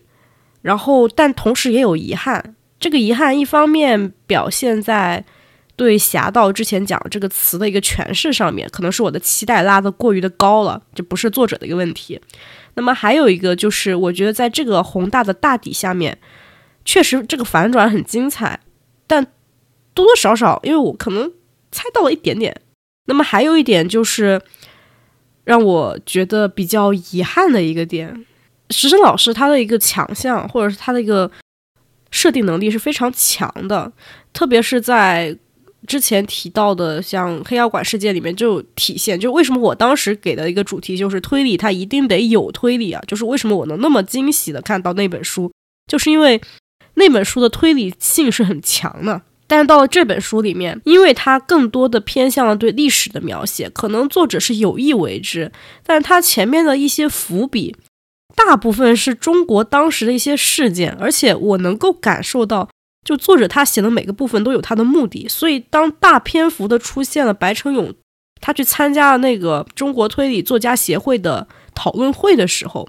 [0.61, 2.56] 然后但同时也有遗憾。
[2.79, 5.25] 这个遗憾一方面表现在
[5.75, 12.21] 对“侠盗”之前讲这个词的一个诠释上面，可能是我的期待拉得过于的高了，这不是作者的一个问题。
[12.75, 16.19] 那么还有一个就是，我觉得在这个宏大的大底下面，
[16.85, 18.61] 确实这个反转很精彩，
[19.07, 19.25] 但
[19.95, 21.33] 多多少少因为我可能
[21.71, 22.61] 猜到了一点点。
[23.07, 24.41] 那么还有一点就是。
[25.47, 28.27] 让我觉得比较遗憾的一个点，
[28.71, 31.31] 石生老师他的一个强项，或者是他的一个
[32.11, 33.93] 设定能力是非常强的，
[34.33, 35.37] 特别是在
[35.87, 39.19] 之前提到的像黑妖馆世界里面就体现。
[39.19, 43.03] 就为什么我当时给的一个主题就是推理，它一定得有推理啊？
[43.07, 45.53] 就是为什么我能那么惊喜的看到那本书，
[45.91, 46.41] 就是因为
[46.95, 49.23] 那本书的推理性是很强的。
[49.49, 55.53] 但是到了这本书里面，因为它更多的偏向了对历史的描写，可能作者是有意为之。
[55.85, 57.77] 但是它前面的一些伏笔，
[58.37, 62.69] 大部分是中国当时的一些事件，而且我能够感受到，
[63.05, 65.27] 就作者他写的每个部分都有他的目的。
[65.29, 67.93] 所以当大篇幅的出现了白成勇，
[68.41, 72.89] 他去参加了那个中国推理作家协会的讨论会的时候。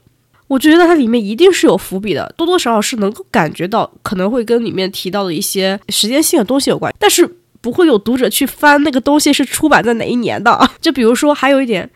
[0.50, 7.30] 我觉得它里面一定是有伏笔的，多多少少是能够感觉到可能会跟里面提到的一些时间性的东西有关，但是
[7.60, 10.58] 不会有读者去翻那个东西是出版在哪一年的。
[10.80, 11.90] 就比如说，还有一点，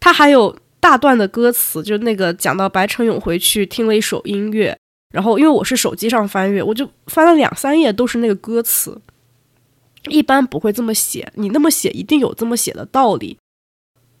[0.00, 4.76] 它还有大段的歌词，就那个讲到白成勇回去听了一首音乐，
[5.14, 9.00] 然后因为我是手机上翻阅，我就翻了两三页都是那个歌词。
[10.10, 13.38] 一般不会这么写，你那么写一定有这么写的道理，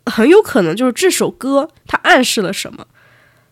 [0.06, 2.86] 很有可能就是这首歌它暗示了什么。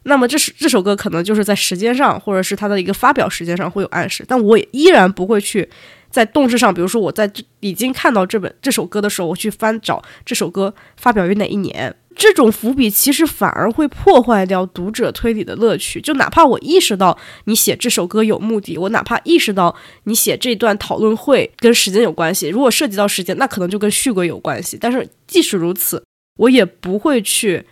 [0.04, 5.68] 那么这是这首歌可能就是在时间上，或者是它的一个发表时间上会有暗示，但我也依然不会去
[6.08, 16.00] 在动势上，比如说我在已经看到这本这首歌的时候，我去翻找这首歌发表于哪一年，这种伏笔其实反而会破坏掉读者推理的乐趣。
[16.00, 24.78] 就哪怕我意识到你写这首歌有目的，我哪怕意识到你写这段讨论会跟时间有关系，如果涉及到时间，那可能就跟续轨有关系。
[24.80, 26.04] 但是即使如此，
[26.38, 27.64] 我也不会去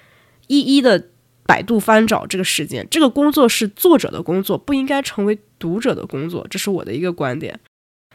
[0.46, 1.09] 一一的。
[1.46, 7.59] 百度翻找这个时间，这个工作是作者的工作，不应该成为读者的工作，这是我的一个观点。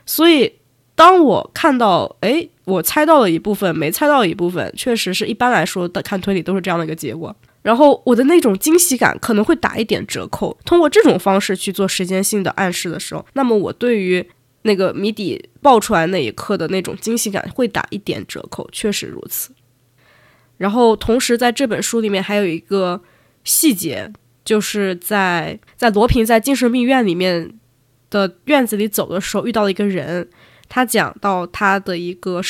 [0.05, 0.53] 所以，
[0.95, 7.35] 当我看到，哎，我猜到了一部分，没猜到一部分，确实是一般来说的看推理都是这样的一个结果。
[7.61, 10.57] 然后，我的那种惊喜感可能会打一点折扣。
[10.65, 14.25] 通过这种方式去做时间性的暗示的时候，那么我对于
[14.63, 19.51] 那个谜底爆出来那一刻的那种惊喜感会打一点折扣，确实如此。
[20.57, 23.01] 然后，同时在这本书里面还有一个。
[23.47, 24.11] 细节
[24.43, 27.53] 就是在在罗平在精神病院里面
[28.09, 30.27] 的院子里走的时候遇到了一个人，
[30.67, 32.41] 他讲到他的一个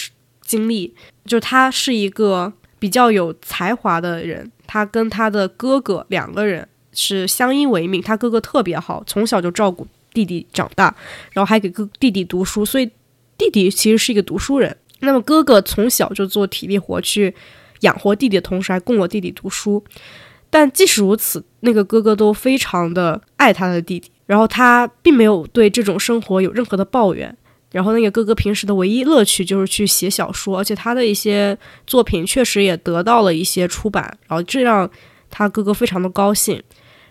[0.42, 0.94] 经历，
[1.26, 10.96] 就他是一个比较有才华的人，他跟他的哥哥两个人是相依为命，他哥哥特别好，从小就照顾弟弟长大，
[11.34, 12.90] 然后还给哥弟弟读书，所以
[13.38, 14.78] 弟弟其实是一个读书人。
[15.00, 17.36] 那么哥哥从小就做体力活去
[17.82, 19.84] 养活弟弟同时，还供我弟弟读书。
[20.50, 27.36] 但即使如此，那个哥哥都非常的爱他的弟弟，然后他并没有对这种生活有任何的抱怨。
[27.76, 34.90] 然后那个哥哥平时的唯一乐趣就是去写小说，而且他的一些作品确实也得到了一些出版，然后这让
[35.30, 36.64] 他哥哥非常的高兴。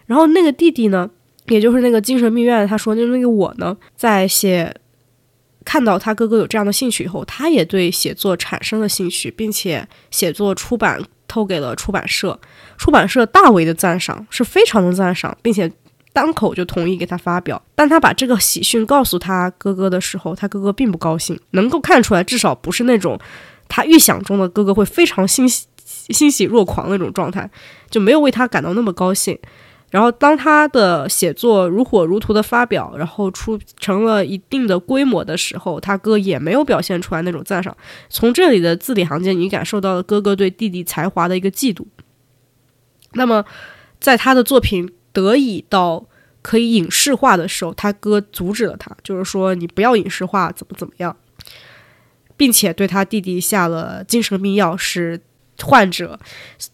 [0.06, 1.10] 然后那个弟弟呢，
[1.48, 4.74] 也就是那个精神病院，他说就那个我呢，在写
[5.66, 10.98] 看到他哥哥有这样的兴趣以后，他也对写作产生了兴趣，并且写作出版
[11.28, 12.40] 投给了出版社，
[12.78, 15.70] 出版社大为的赞赏，是非常的赞赏，并且
[16.14, 17.60] 当口就同意给他发表。
[17.74, 23.20] 当他把这个喜讯告诉他哥哥的时候，他哥哥并不高兴，能够看出来，至少不是那种
[23.68, 27.50] 他预想中的哥哥会非常欣喜欣喜若狂那种状态，
[27.90, 29.38] 就没有为他感到那么高兴。
[29.90, 37.76] 然后，当他的写作如火如荼的发表，然后出成了一定的规模的时候，他哥也没有表现出来那种赞赏。
[38.08, 41.84] 从这里的字里行间，你感受到了哥哥对弟弟才华的一个嫉妒。
[43.12, 43.44] 那么，
[44.00, 46.04] 在他的作品得以到
[46.42, 51.16] 可以影视化的时候，他哥阻止了他，就是说你不要影视化，怎么怎么样，
[52.36, 55.18] 并且对他弟弟下了精神病药，使
[55.62, 56.18] 患者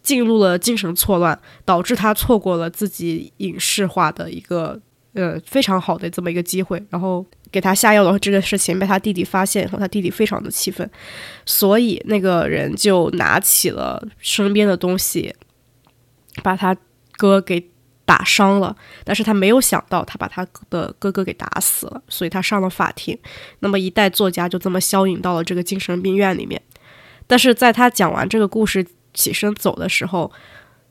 [0.03, 4.81] 进入了精神错乱，导致他错过了自己影视化的一个
[5.13, 6.83] 呃非常好的这么一个机会。
[6.89, 10.91] 然后给他下药的话这个事情被他弟弟发现后，他弟弟非常的气愤，
[11.45, 15.35] 所以那个人就拿起了身边的东西，
[16.43, 16.75] 把他
[17.19, 17.69] 哥给
[18.11, 18.77] 打伤了。
[19.05, 23.17] 但是他没有想到，他把他的哥哥给打死了，所以他上了法庭。
[23.61, 26.61] 那么一代作家就这么消隐到了这个精神病院里面。
[27.29, 28.85] 但是在他讲完这个故事
[29.15, 30.33] 起身走的时候，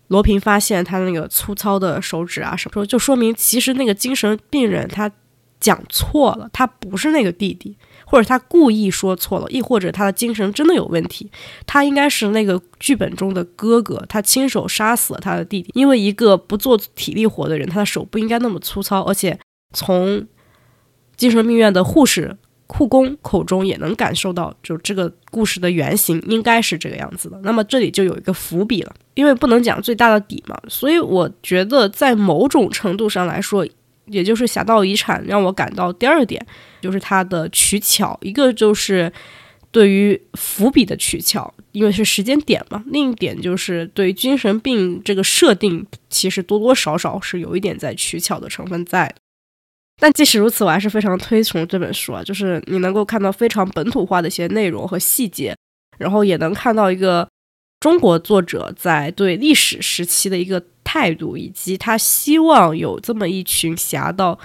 [0.07, 5.11] 罗平发现他那个粗糙的手指啊什么，就说明其实那个精神病人他
[5.59, 7.75] 讲错了，他不是那个弟弟，
[8.09, 11.29] 或者他故意说错了，亦或者他的精神真的有问题，
[11.67, 15.69] 他应该是那个剧本中的哥哥，他亲手杀死了他的弟弟。
[15.75, 19.39] 因为一个不做体力活的人，他的手不应该那么粗糙，而且
[19.75, 20.25] 从
[21.15, 22.37] 精神病院的护士。
[22.71, 27.39] 护工口中也能感受到，就这个故事的原型应该是这个样子的。
[27.41, 33.67] 那么这里就有一个伏笔了，因为不能讲最大的底嘛，所以我觉得在某种程度上来说，
[34.09, 36.45] 也就是《侠盗遗产》让我感到第二点
[36.81, 39.11] 就是它的取巧，一个就是
[39.71, 49.13] 对于伏笔的取巧，因为是时间点嘛；另一点就是对精神病这个设定，其实多多少少是有一点在取巧的成分在。
[50.01, 52.23] 但即使如此，我还是非常推崇这本书啊！
[52.23, 55.53] 就是你能够看到非常本土化的一些内容和细节，
[55.97, 57.27] 然后也能看到一个
[57.79, 64.37] 中国作者在对历史时期的一个态度，以及他希望有这么一群侠盗，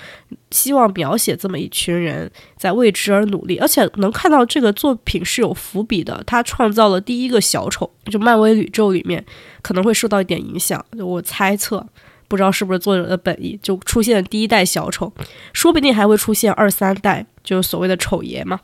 [0.50, 6.22] 希望描写这么一群人在为之而努力，而且能看到这个作品是有伏笔的。
[6.26, 9.24] 他创造了第一个小丑，就漫威宇宙里面
[9.62, 11.84] 可能会受到一点影响，我猜测。
[12.26, 15.12] 不知道是不是作者的本意，就出现第一代小丑，
[15.52, 18.60] 说不定还会出现二三代，就是所谓的丑爷嘛。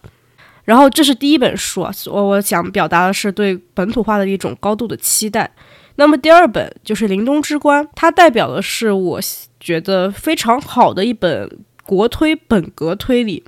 [0.70, 5.52] 然后这是第一本书啊，我我想表达的是对本土化的一种高度的期待。
[5.96, 9.20] 那么第二本就是《林东之关》，它代表的是我
[9.58, 13.42] 觉得非常好的一本国推本格推理。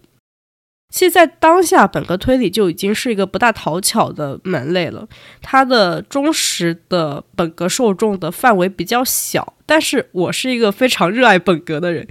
[0.90, 5.06] 其实，在当下，本格推理就已经是一个不大讨巧的门类了。
[5.40, 12.04] 它的忠实的本格受众的范围比较小，但是我是一个非常热爱本格的人，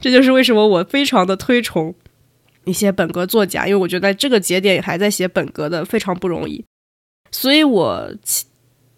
[0.00, 1.94] 这就是为什么我非常的推崇
[2.66, 6.62] 一些本格作家，因为我觉得这个节点还在写本格的非常不容易，
[7.30, 8.12] 所以我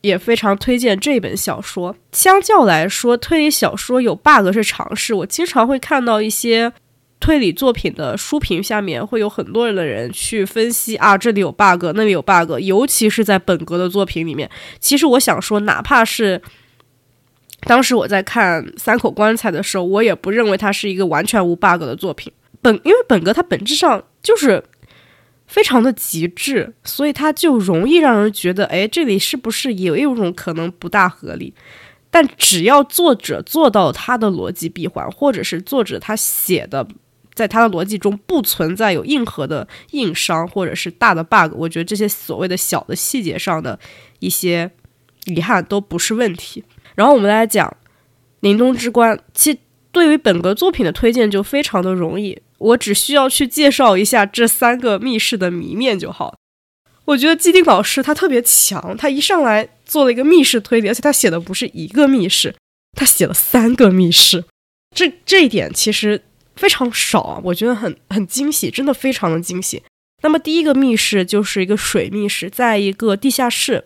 [0.01, 1.95] 也非常推荐这本小说。
[2.11, 6.73] 相较来说，推理小说有 bug 是常事，我经常会看到一些。
[7.21, 14.49] 推理作品的书评下面会有很多人的人去分析啊，这里有 bug，那里有 bug，尤其是在本格的作品里面。
[14.79, 16.41] 其实我想说，哪怕是
[17.63, 22.33] 当时我在看《三口棺材》的时候，我也不认为它是一个完全无 bug 的作品。
[22.61, 24.63] 本因为本格它本质上就是
[25.47, 31.55] 非常的极致，所以它就容易让人觉得，哎，这里是不是也有一种可能不大合理？
[32.11, 36.87] 但只要作者做到他的逻辑闭环，或者是作者他写的。
[37.35, 43.79] 在他的逻辑中不存在有硬核的硬伤或者是大的 bug，我觉得这些所谓的小的细节上的
[44.19, 44.69] 一些
[45.27, 46.65] 遗憾都不是问题。
[46.97, 47.69] 然后我们来讲
[48.41, 49.59] 《林东之关》，其实
[49.93, 56.37] 对于本格作品的推荐就非常的容易，我只需要去介绍一下这三个密室的谜面就好。
[57.07, 62.55] 我觉得基丁老师他特别强，他一上来做了一个密室推理，而且他写的不是一个密室，
[62.97, 64.45] 他写了三个密室，
[64.95, 66.25] 这这一点其实。
[66.57, 69.81] 非常少啊，我觉得很很惊喜，真的非常的惊喜。
[70.25, 73.85] 那么第一个密室就是一个水密室，在一个地下室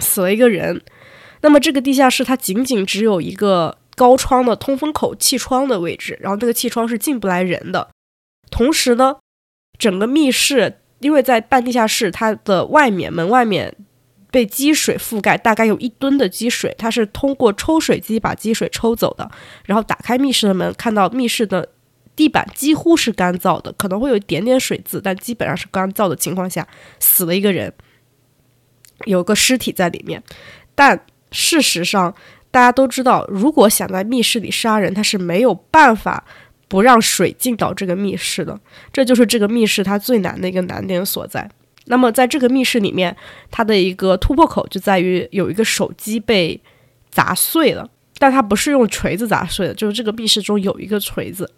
[0.00, 0.80] 死了一个人。
[1.40, 7.90] 那么这个地下室它仅仅只有一个高窗的通风口气窗的位置，然后那个气窗是进不来人的。
[8.54, 9.16] 同时呢，
[9.76, 13.74] 整个密室因为在半地下室，它的外面门外面
[14.30, 19.28] 被积水覆盖，大概有一吨的积水，它是通过抽水机把积水抽走的。
[19.64, 21.68] 然后打开密室的门，看到密室的
[22.14, 26.64] 地板几乎是干燥的，可能会有一点点水渍，但基本上是干燥的情况下，
[27.00, 27.74] 死了一个人，
[29.06, 30.22] 有个尸体在里面。
[30.76, 32.14] 但事实上，
[32.52, 36.24] 大家都知道，如果想在密室里杀人，他是没有办法
[36.74, 38.58] 不让水进到这个密室的。
[38.92, 41.48] 这就是这个密室它最难的一个难点所在。
[41.84, 43.16] 那么，在这个密室里面，
[43.48, 46.60] 它的一个突破口就在于有一个手机被
[47.12, 51.48] 砸碎了，但它不是用锤子砸碎的，就是这个密室中有一个锤子。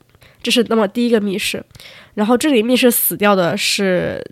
[0.43, 1.65] 这是那么第一个密室，
[2.13, 4.23] 然后这里密室死掉的是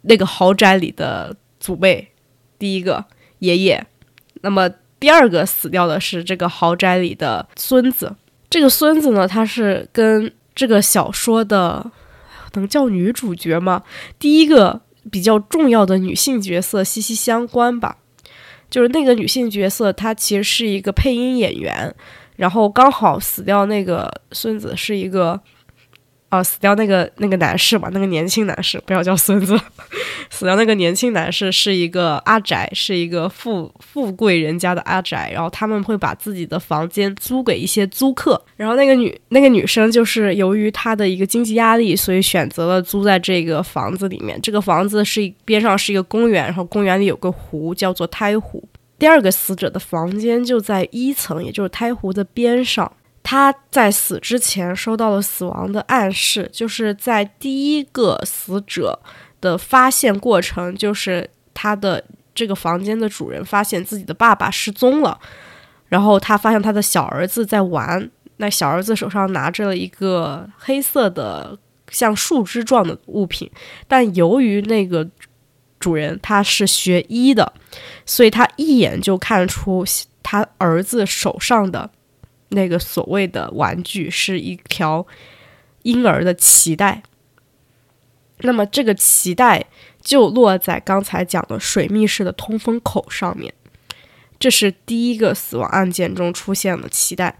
[0.00, 2.08] 那个豪宅里的祖辈，
[2.58, 3.04] 第一个
[3.38, 3.86] 爷爷。
[4.40, 8.16] 那么第二个死掉的是这个豪宅里的孙子。
[8.52, 11.90] 这个孙子呢，他是跟这个小说的
[12.52, 13.82] 能叫女主角吗？
[14.18, 14.82] 第一个。
[15.10, 17.96] 比较重要的女性角色息息相关吧，
[18.70, 21.92] 就是那个女性角色，她其实是一个配音演员，
[22.36, 25.40] 然后刚好死掉那个孙子是一个。
[26.32, 29.54] 啊，死掉那个那个男士嘛，那个年轻男士，不要叫孙子。
[30.30, 38.42] 死掉那个年轻男士是一个阿宅，是一个富富贵人家的阿宅，然后他们会把自己的房间租给一些租客。
[38.56, 44.40] 然后那个女那个女生就是由于她的一个经济压力，所以选择了租在这个房子里面。
[44.40, 48.66] 这个房子是边上是一个公园，然后公园里有个湖，叫做胎湖。
[48.98, 52.90] 第二个死者的房间就在一层，也就是胎湖的边上。
[53.22, 58.98] 他在死之前收到了死亡的暗示，就是在第一个死者
[59.40, 62.04] 的发现过程，就是他的
[62.34, 65.18] 这个房间的主人发现自己的爸爸失踪了，
[65.88, 71.56] 然后他发现他的小儿子在玩，那小儿子手上拿着了一个黑色的
[71.90, 73.48] 像树枝状的物品，
[73.86, 75.08] 但由于那个
[75.78, 77.52] 主人他是学医的，
[78.04, 79.84] 所以他一眼就看出
[80.24, 81.90] 他儿子手上的。
[82.52, 85.06] 那个所谓的玩具是一条
[85.82, 87.02] 婴儿的脐带，
[88.38, 89.64] 那么这个脐带
[90.00, 93.52] 就落在刚才讲的水密室的通风口上面，
[94.38, 97.38] 这是第一个死亡案件中出现了脐带。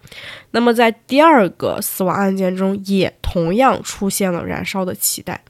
[0.53, 5.43] 那么在第二个死亡案件中，也同样出现了燃烧的脐带。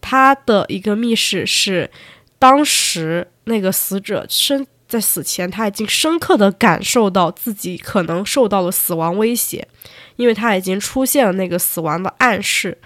[0.00, 1.90] 它的一个密室是
[2.38, 4.66] 当时那个死者身。
[4.90, 9.68] 在死前，他已经深刻的感受到自己可能受到了死亡威胁，
[10.16, 12.76] 因为他已经出现了那个死亡的暗示。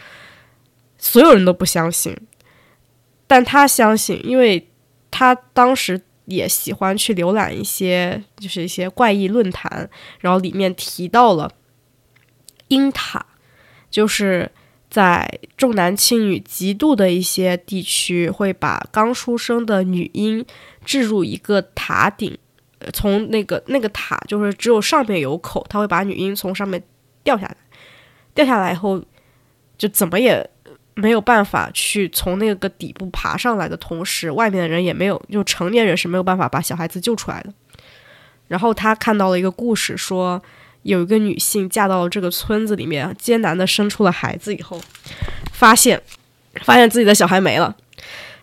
[0.99, 2.17] 所有人都不相信，
[3.27, 4.69] 但他相信，因为
[5.11, 9.89] 他当时也喜欢去浏览一些就是一些怪异论坛，
[10.21, 11.51] 然后里面提到了
[12.69, 13.27] 鹰塔，
[13.91, 14.51] 就是
[14.89, 20.45] 在重男轻女极度的一些地区，会把刚出生的女婴。
[20.85, 22.37] 置入一个塔顶，
[22.93, 26.83] 从那个那个塔就是只有上面有口，他会把女婴从上面
[27.23, 27.57] 掉下来，
[28.35, 29.03] 掉下来以后
[29.77, 30.49] 就怎么也
[30.95, 37.53] 没有办法去从那个底部爬上来的同时，外面的人也没有，就成年人是没有办法把小孩子救出来的。
[38.47, 40.41] 然后他看到了一个故事，说
[40.83, 44.81] 有一个女性嫁到了这个村子里面，艰难的生出了孩子以后，
[45.53, 46.01] 发现
[46.63, 47.75] 发现自己的小孩没了。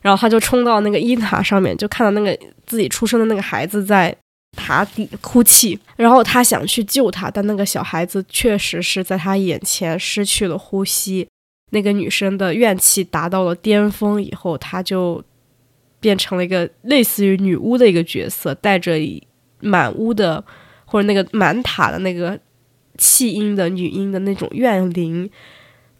[0.01, 4.15] 然后他就冲到那个一塔上面，就看到那个自己出生的那个孩子在
[4.57, 5.79] 塔底哭泣。
[5.95, 11.27] 然后他想去救他，但那个小孩子确实是在他眼前失去了呼吸。
[11.73, 15.23] 那个女生的怨气达到了巅峰以后，她就
[16.01, 18.93] 变成了一个类似于女巫的一个角色，带着
[19.61, 20.43] 满屋的
[20.83, 22.37] 或者那个满塔的那个
[22.97, 25.29] 弃婴的女婴的那种怨灵。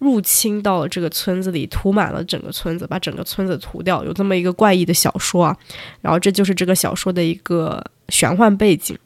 [0.01, 4.03] 入侵到了这个村子里，涂满了整个村子，把整个村子涂掉。
[4.03, 5.55] 有这么一个怪异的小说啊，
[6.01, 7.79] 然后这就是这个小说的一个
[8.09, 8.97] 玄幻背景。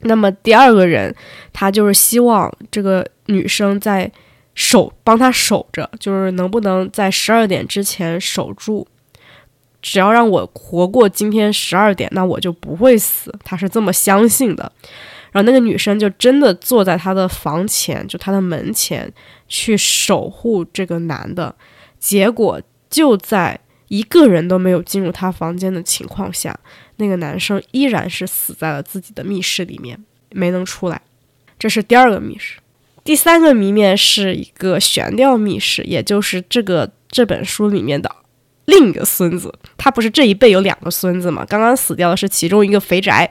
[0.00, 1.14] 那么第二个人，
[1.54, 4.12] 他就是希望这个女生在
[4.54, 8.86] 守，帮他守着，就是能不能在十二点之前守住，
[9.80, 13.34] 只要让我活过今天十二点，那我就不会死。
[13.42, 14.70] 他是这么相信的。
[15.32, 19.12] 然后那个女生就真的坐在他的房前，就他的门前
[19.46, 21.54] 去守护这个男的。
[21.98, 23.58] 结果就在
[23.88, 26.58] 一个人都没有进入他房间的情况下，
[26.96, 29.98] 那个男生依然是死在了自己的密室里面，
[30.30, 31.02] 没能出来。
[31.58, 32.58] 这是第二个密室。
[33.02, 38.14] 第三个谜面是一个悬吊密室，也就是这个这本书里面的
[38.66, 39.52] 另一个孙子。
[39.76, 41.44] 他不是这一辈有两个孙子吗？
[41.48, 43.30] 刚刚死掉的是其中一个肥宅，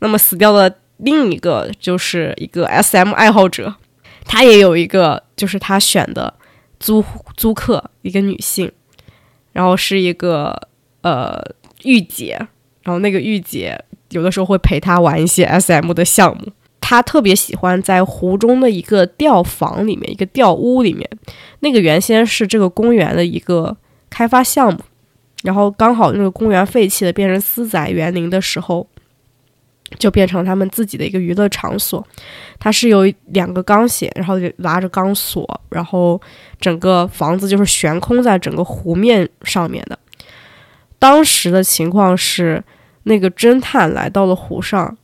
[0.00, 0.76] 那么死掉的。
[0.98, 3.74] 另一个就是一个 S.M 爱好者，
[4.24, 6.32] 他也有一个，就是他选的
[6.78, 7.04] 租
[7.36, 8.70] 租客，一个女性，
[9.52, 10.68] 然后是一个
[11.02, 11.42] 呃
[11.84, 12.36] 御姐，
[12.82, 13.80] 然后那个御姐
[14.10, 16.52] 有的时候会陪他玩一些 SM 的项目。
[16.80, 21.06] 他特别喜欢在湖中的一个吊房里面，一个吊屋里面，
[21.60, 23.76] 那个原先是这个公园的一个
[24.08, 24.80] 开发项目，
[25.42, 28.88] 然后刚好那个公园废弃了，变成私宅园林的时候，
[29.98, 32.04] 就变成他们自己的一个娱乐场所。
[32.58, 36.20] 它是有两个钢弦，然后就拉着钢索，然后
[36.60, 39.98] 整个房子就是悬空在整个湖面上面的。
[40.98, 42.62] 当时的情况是，
[43.04, 44.96] 那个侦探来到了湖上。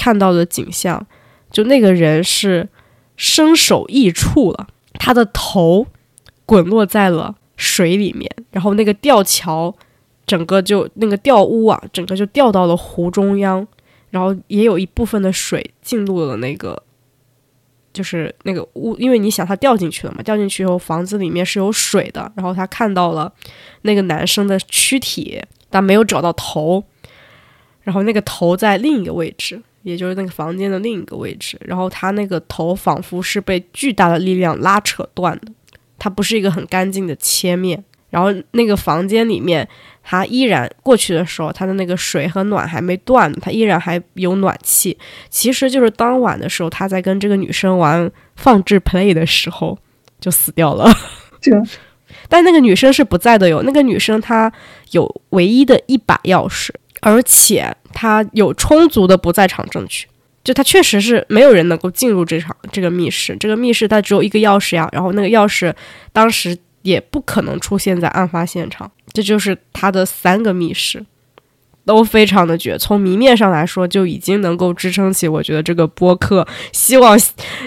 [0.00, 1.04] 看到的景象，
[1.50, 2.68] 就那个人是
[3.16, 5.84] 身首异处了，他的头
[6.46, 9.74] 滚落在了水里面，然后那个吊桥
[10.24, 13.66] 整个就那个吊屋啊，整个就掉到了湖中央，
[14.10, 16.82] 然后也有一部分的水进入了那个，
[17.92, 23.32] 就是那个屋，因为你想他掉进去了嘛，掉进去以后房子里面是有水的，然后他看到了
[23.82, 26.84] 那个男生的躯体，但没有找到头，
[27.82, 29.62] 然后那个头在另一个位置。
[29.84, 35.52] 也就是那个房间的另一个位置，然后他那个头仿佛是被巨大的力量拉扯断的，
[35.98, 37.82] 它不是一个很干净的切面。
[38.10, 39.68] 然后那个房间里面，
[40.02, 44.96] 它依然过去的时候，它的那个水和暖还没断，它依然还有暖气。
[45.28, 49.78] 其实就是当晚的时候，他在跟这个女生玩放置 play 的时候
[50.20, 50.90] 就死掉了。
[51.40, 51.52] 这，
[52.28, 53.62] 但那个女生是不在的哟。
[53.62, 54.52] 那个女生她
[54.92, 56.70] 有唯一的一把钥匙。
[57.00, 60.08] 而且她有充足的不在场证据，
[60.42, 65.72] 就他确实是没有人能够进入这场这个密室，这个密室它只有一个钥匙呀，然后那个钥匙
[66.12, 66.58] 当时
[66.88, 71.04] 也不可能出现在案发现场，这就是他的三个密室。
[71.84, 77.18] 都非常的绝，从谜面上来说就已经能够支撑起，我觉得这个播客希望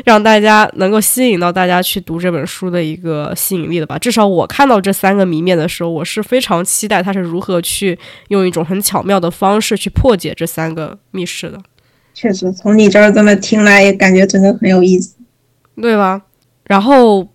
[0.05, 3.97] 让大家能够吸引到大家去读这本书的一个吸引力了吧。
[3.97, 7.97] 至少我看到这三个谜面的时候，我是非常期待他是如何去
[8.27, 11.59] 用一种很巧妙的方式去破解这三个密室的。
[12.13, 15.15] 确实，从你这儿这么听来，也感觉真的很有意思，
[15.81, 16.21] 对吧？
[16.65, 17.27] 然后。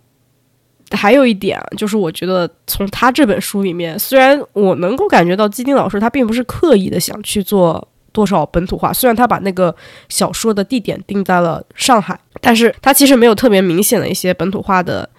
[0.91, 9.75] 还有一点就是，我觉得从他这本书里面，虽然我能够感觉到基丁老师他并不是刻意的想去做多少本土化，虽然他把那个
[10.07, 15.09] 小说的地点定在了上海，但是他其实没有特别明显的一些本土化的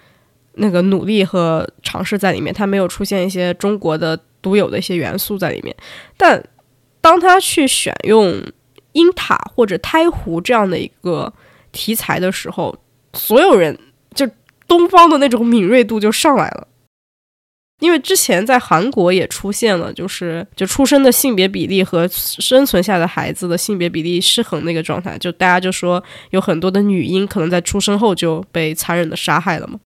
[0.53, 5.75] 那个努力和尝试在里面，他没有出现一些中国的独有的一些元素在里面。
[6.17, 6.43] 但
[6.99, 8.41] 当他去选用
[8.93, 11.31] 鹰塔或者胎湖这样的一个
[11.71, 12.75] 题材的时候，
[13.13, 13.77] 所有人
[14.15, 14.27] 就。
[14.69, 16.67] 东方的那种敏锐度就上来了，
[17.79, 29.79] 因为之前在韩国也出现了，就是就出生的性别比例和生存下的孩子的性别比例失衡那个状态，就大家就说有很多的女婴可能在出生后就被残忍的杀害了嘛。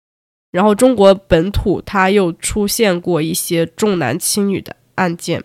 [0.51, 5.41] 然后中国本土它又出现过一些重男轻女的案件。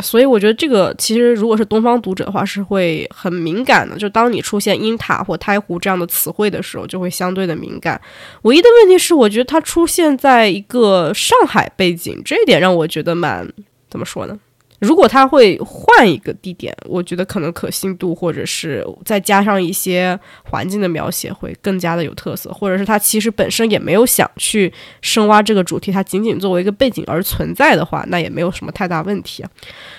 [0.00, 3.96] 所以我觉得这个其实如果是东方读者的话，是会很敏感的。
[3.96, 8.00] 就当你出现鹰塔或胎湖这样的词汇的时候，就会相对的敏感。
[8.42, 13.46] 唯一的问题是，我觉得它出现在一个上海背景，这一点让我觉得蛮
[13.90, 14.38] 怎么说呢？
[14.82, 22.50] 如果他会换一个地点，我觉得可能可信度，或者是再加上一些环境的描写，会更加的有特色。
[22.52, 29.50] 或者是他其实本身也没有想去深挖这个主题，它仅仅作为一个背景而存在的话，那也没有什么太大问题啊。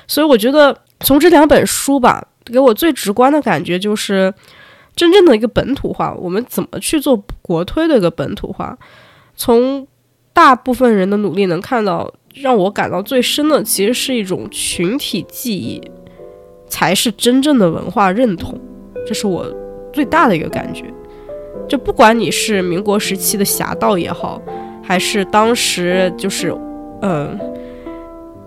[0.05, 4.33] 所以我觉得从这两本书吧，给我最直观的感觉就是，
[4.97, 8.77] 真正的一个本土化，我们怎么去做国推的一个本土化？
[9.37, 9.87] 从
[10.33, 12.13] 大部分人的努力能看到。
[12.33, 15.79] 让我感到最深的，其实是一种群体记忆，
[16.67, 18.59] 才是真正的文化认同。
[19.05, 19.45] 这是我
[19.91, 20.85] 最大的一个感觉。
[21.67, 24.41] 就不管你是民国时期的侠盗也好，
[24.81, 26.53] 还是当时就是，
[27.03, 27.39] 嗯，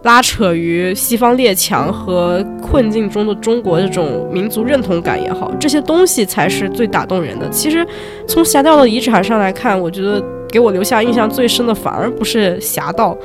[0.03, 7.49] 拉扯于西方列强和困境中的中国这种民族认同感也好，这些东西才是最打动人的。
[7.51, 7.87] 其实
[8.27, 13.17] 从侠盗的遗产上来看，我觉得给我留下印象最深的，反而不是侠盗。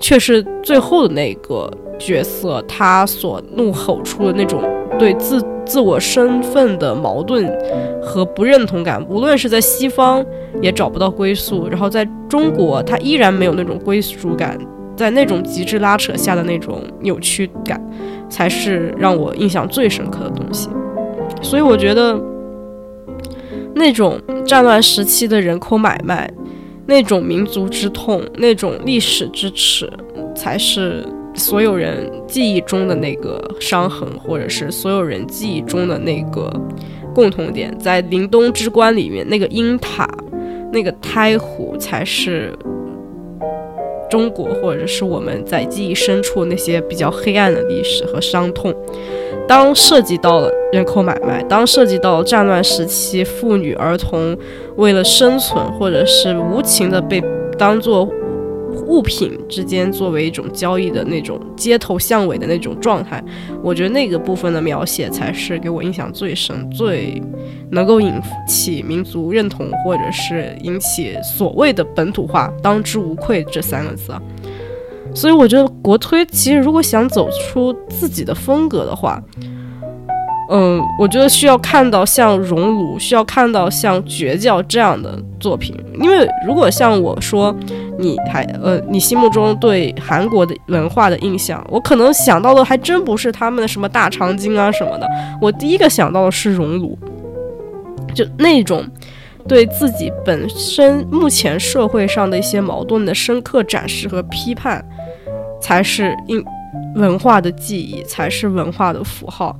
[0.00, 4.62] 却是最后的那个角色，他所怒吼出的那种
[4.98, 7.46] 对自自我身份的矛盾
[8.02, 10.24] 和不认同感，无论是在西方
[10.62, 14.58] 也找不到归宿，然后在中国他依然没有那种归属感，
[14.96, 17.80] 在那种极致拉扯下的那种扭曲感，
[18.30, 20.68] 才是让我印象最深刻的东西。
[21.42, 22.18] 所以我觉得，
[23.74, 26.30] 那种战乱时期的人口买卖。
[26.88, 29.92] 那种民族之痛，那种历史之耻，
[30.34, 36.50] 才是所有人记忆中的那个伤痕，或者是所有人记忆中的那个
[37.14, 37.78] 共同点。
[37.78, 40.08] 在《林东之关》里面，那个鹰塔，
[40.72, 42.56] 那个胎湖，才是
[44.10, 48.74] 中国或者是我们在记忆深处那些比较黑暗的历史和伤痛。
[49.46, 54.36] 当涉及到了人口买卖，当涉及到战乱时期妇女儿童
[54.76, 57.22] 为了生存或者是无情的被
[57.56, 58.06] 当做
[58.86, 63.22] 物品之间作为一种交易的那种街头巷尾的那种状态，
[63.62, 67.22] 我觉得那个部分的描写才是给我印象最深、最
[67.70, 68.12] 能够引
[68.46, 74.12] 起民族认同，或者是引起所谓的本土化“当之无愧”这三个字。
[75.14, 79.20] 所以我觉得国推其实如果想走出自己的风格的话，
[80.50, 85.76] 嗯，我觉得需要看到像《熔炉》，需要看到像《绝教》这样的作品。
[86.00, 87.54] 因为如果像我说，
[87.98, 95.06] 你还呃，你心目中对韩国的文化的印象，我可能想到的还真不是他们的什么大长今啊什么的。
[95.40, 96.98] 我第一个想到的是《熔炉》，
[98.14, 98.82] 就那种
[99.46, 104.82] 对自己本身目前社会上的一些矛盾的深刻展示和批判，
[105.60, 106.42] 才是印
[106.94, 109.54] 文化的记忆，才是文化的符号。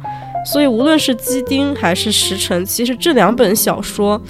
[0.45, 4.21] 所以，无论是基丁还是石城，其实这两本小说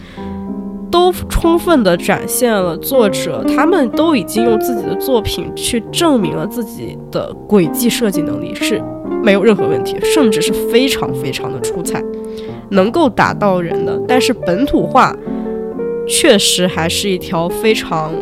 [0.91, 8.83] 都充分地展现了作者，他们都已经用自己的作品去证明了自己的轨迹设计能力是
[9.23, 12.03] 没有任何问题，甚至是非常非常的出彩，
[12.71, 14.01] 能够打到人的。
[14.09, 15.15] 但是本土化
[16.09, 18.13] 确实还是一条非常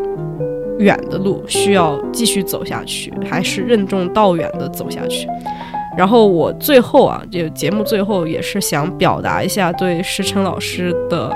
[0.78, 5.28] 远的路，需要继续走下去，还是任重道远地走下去。
[5.97, 11.32] 然后我最后啊，就节目最后也是想表达一下对石晨老师的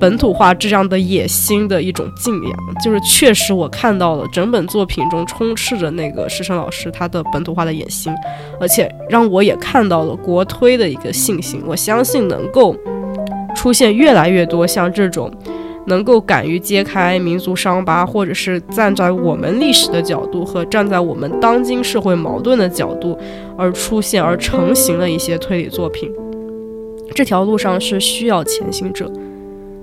[0.00, 2.52] 本土化这样的野心的一种敬仰。
[2.82, 8.12] 就是确实我看到了整本作品中充斥着那个石晨老师他的本土化的野心，
[8.60, 11.62] 而且让我也看到了国推的一个信心。
[11.66, 12.74] 我相信能够
[13.54, 15.30] 出现越来越多像这种。
[15.86, 23.18] 能够敢于揭开民族伤疤，或者是站在我们历史的角度和站在我们当今社会矛盾的角度
[23.56, 26.12] 而出现而成型的一些推理作品，
[27.14, 29.10] 这条路上是需要前行者，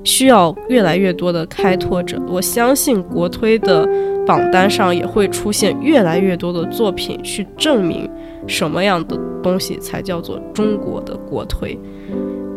[0.04, 2.22] 需要越来越多的开拓者。
[2.28, 3.88] 我相信国推的
[4.26, 8.10] 榜单上也会出现越来越多的作品，去证明
[8.46, 11.80] 什么样的东西才叫做中国的国推。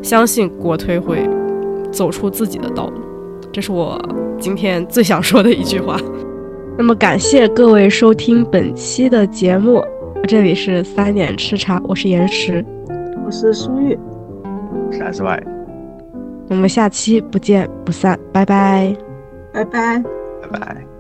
[0.03, 1.29] 相信国推会
[1.91, 3.01] 走出自己的道路。
[3.57, 3.99] 这是我
[4.39, 5.99] 今天最想说的一句话。
[6.77, 9.83] 那么，感谢各位收听本期的节目，
[10.29, 12.63] 这里是三点吃茶，我是岩石，
[13.25, 13.99] 我是苏玉，
[14.45, 15.43] 我是 S Y，
[16.51, 18.95] 我们下期不见不散，拜拜，
[19.55, 20.03] 拜拜，
[20.43, 20.96] 拜拜。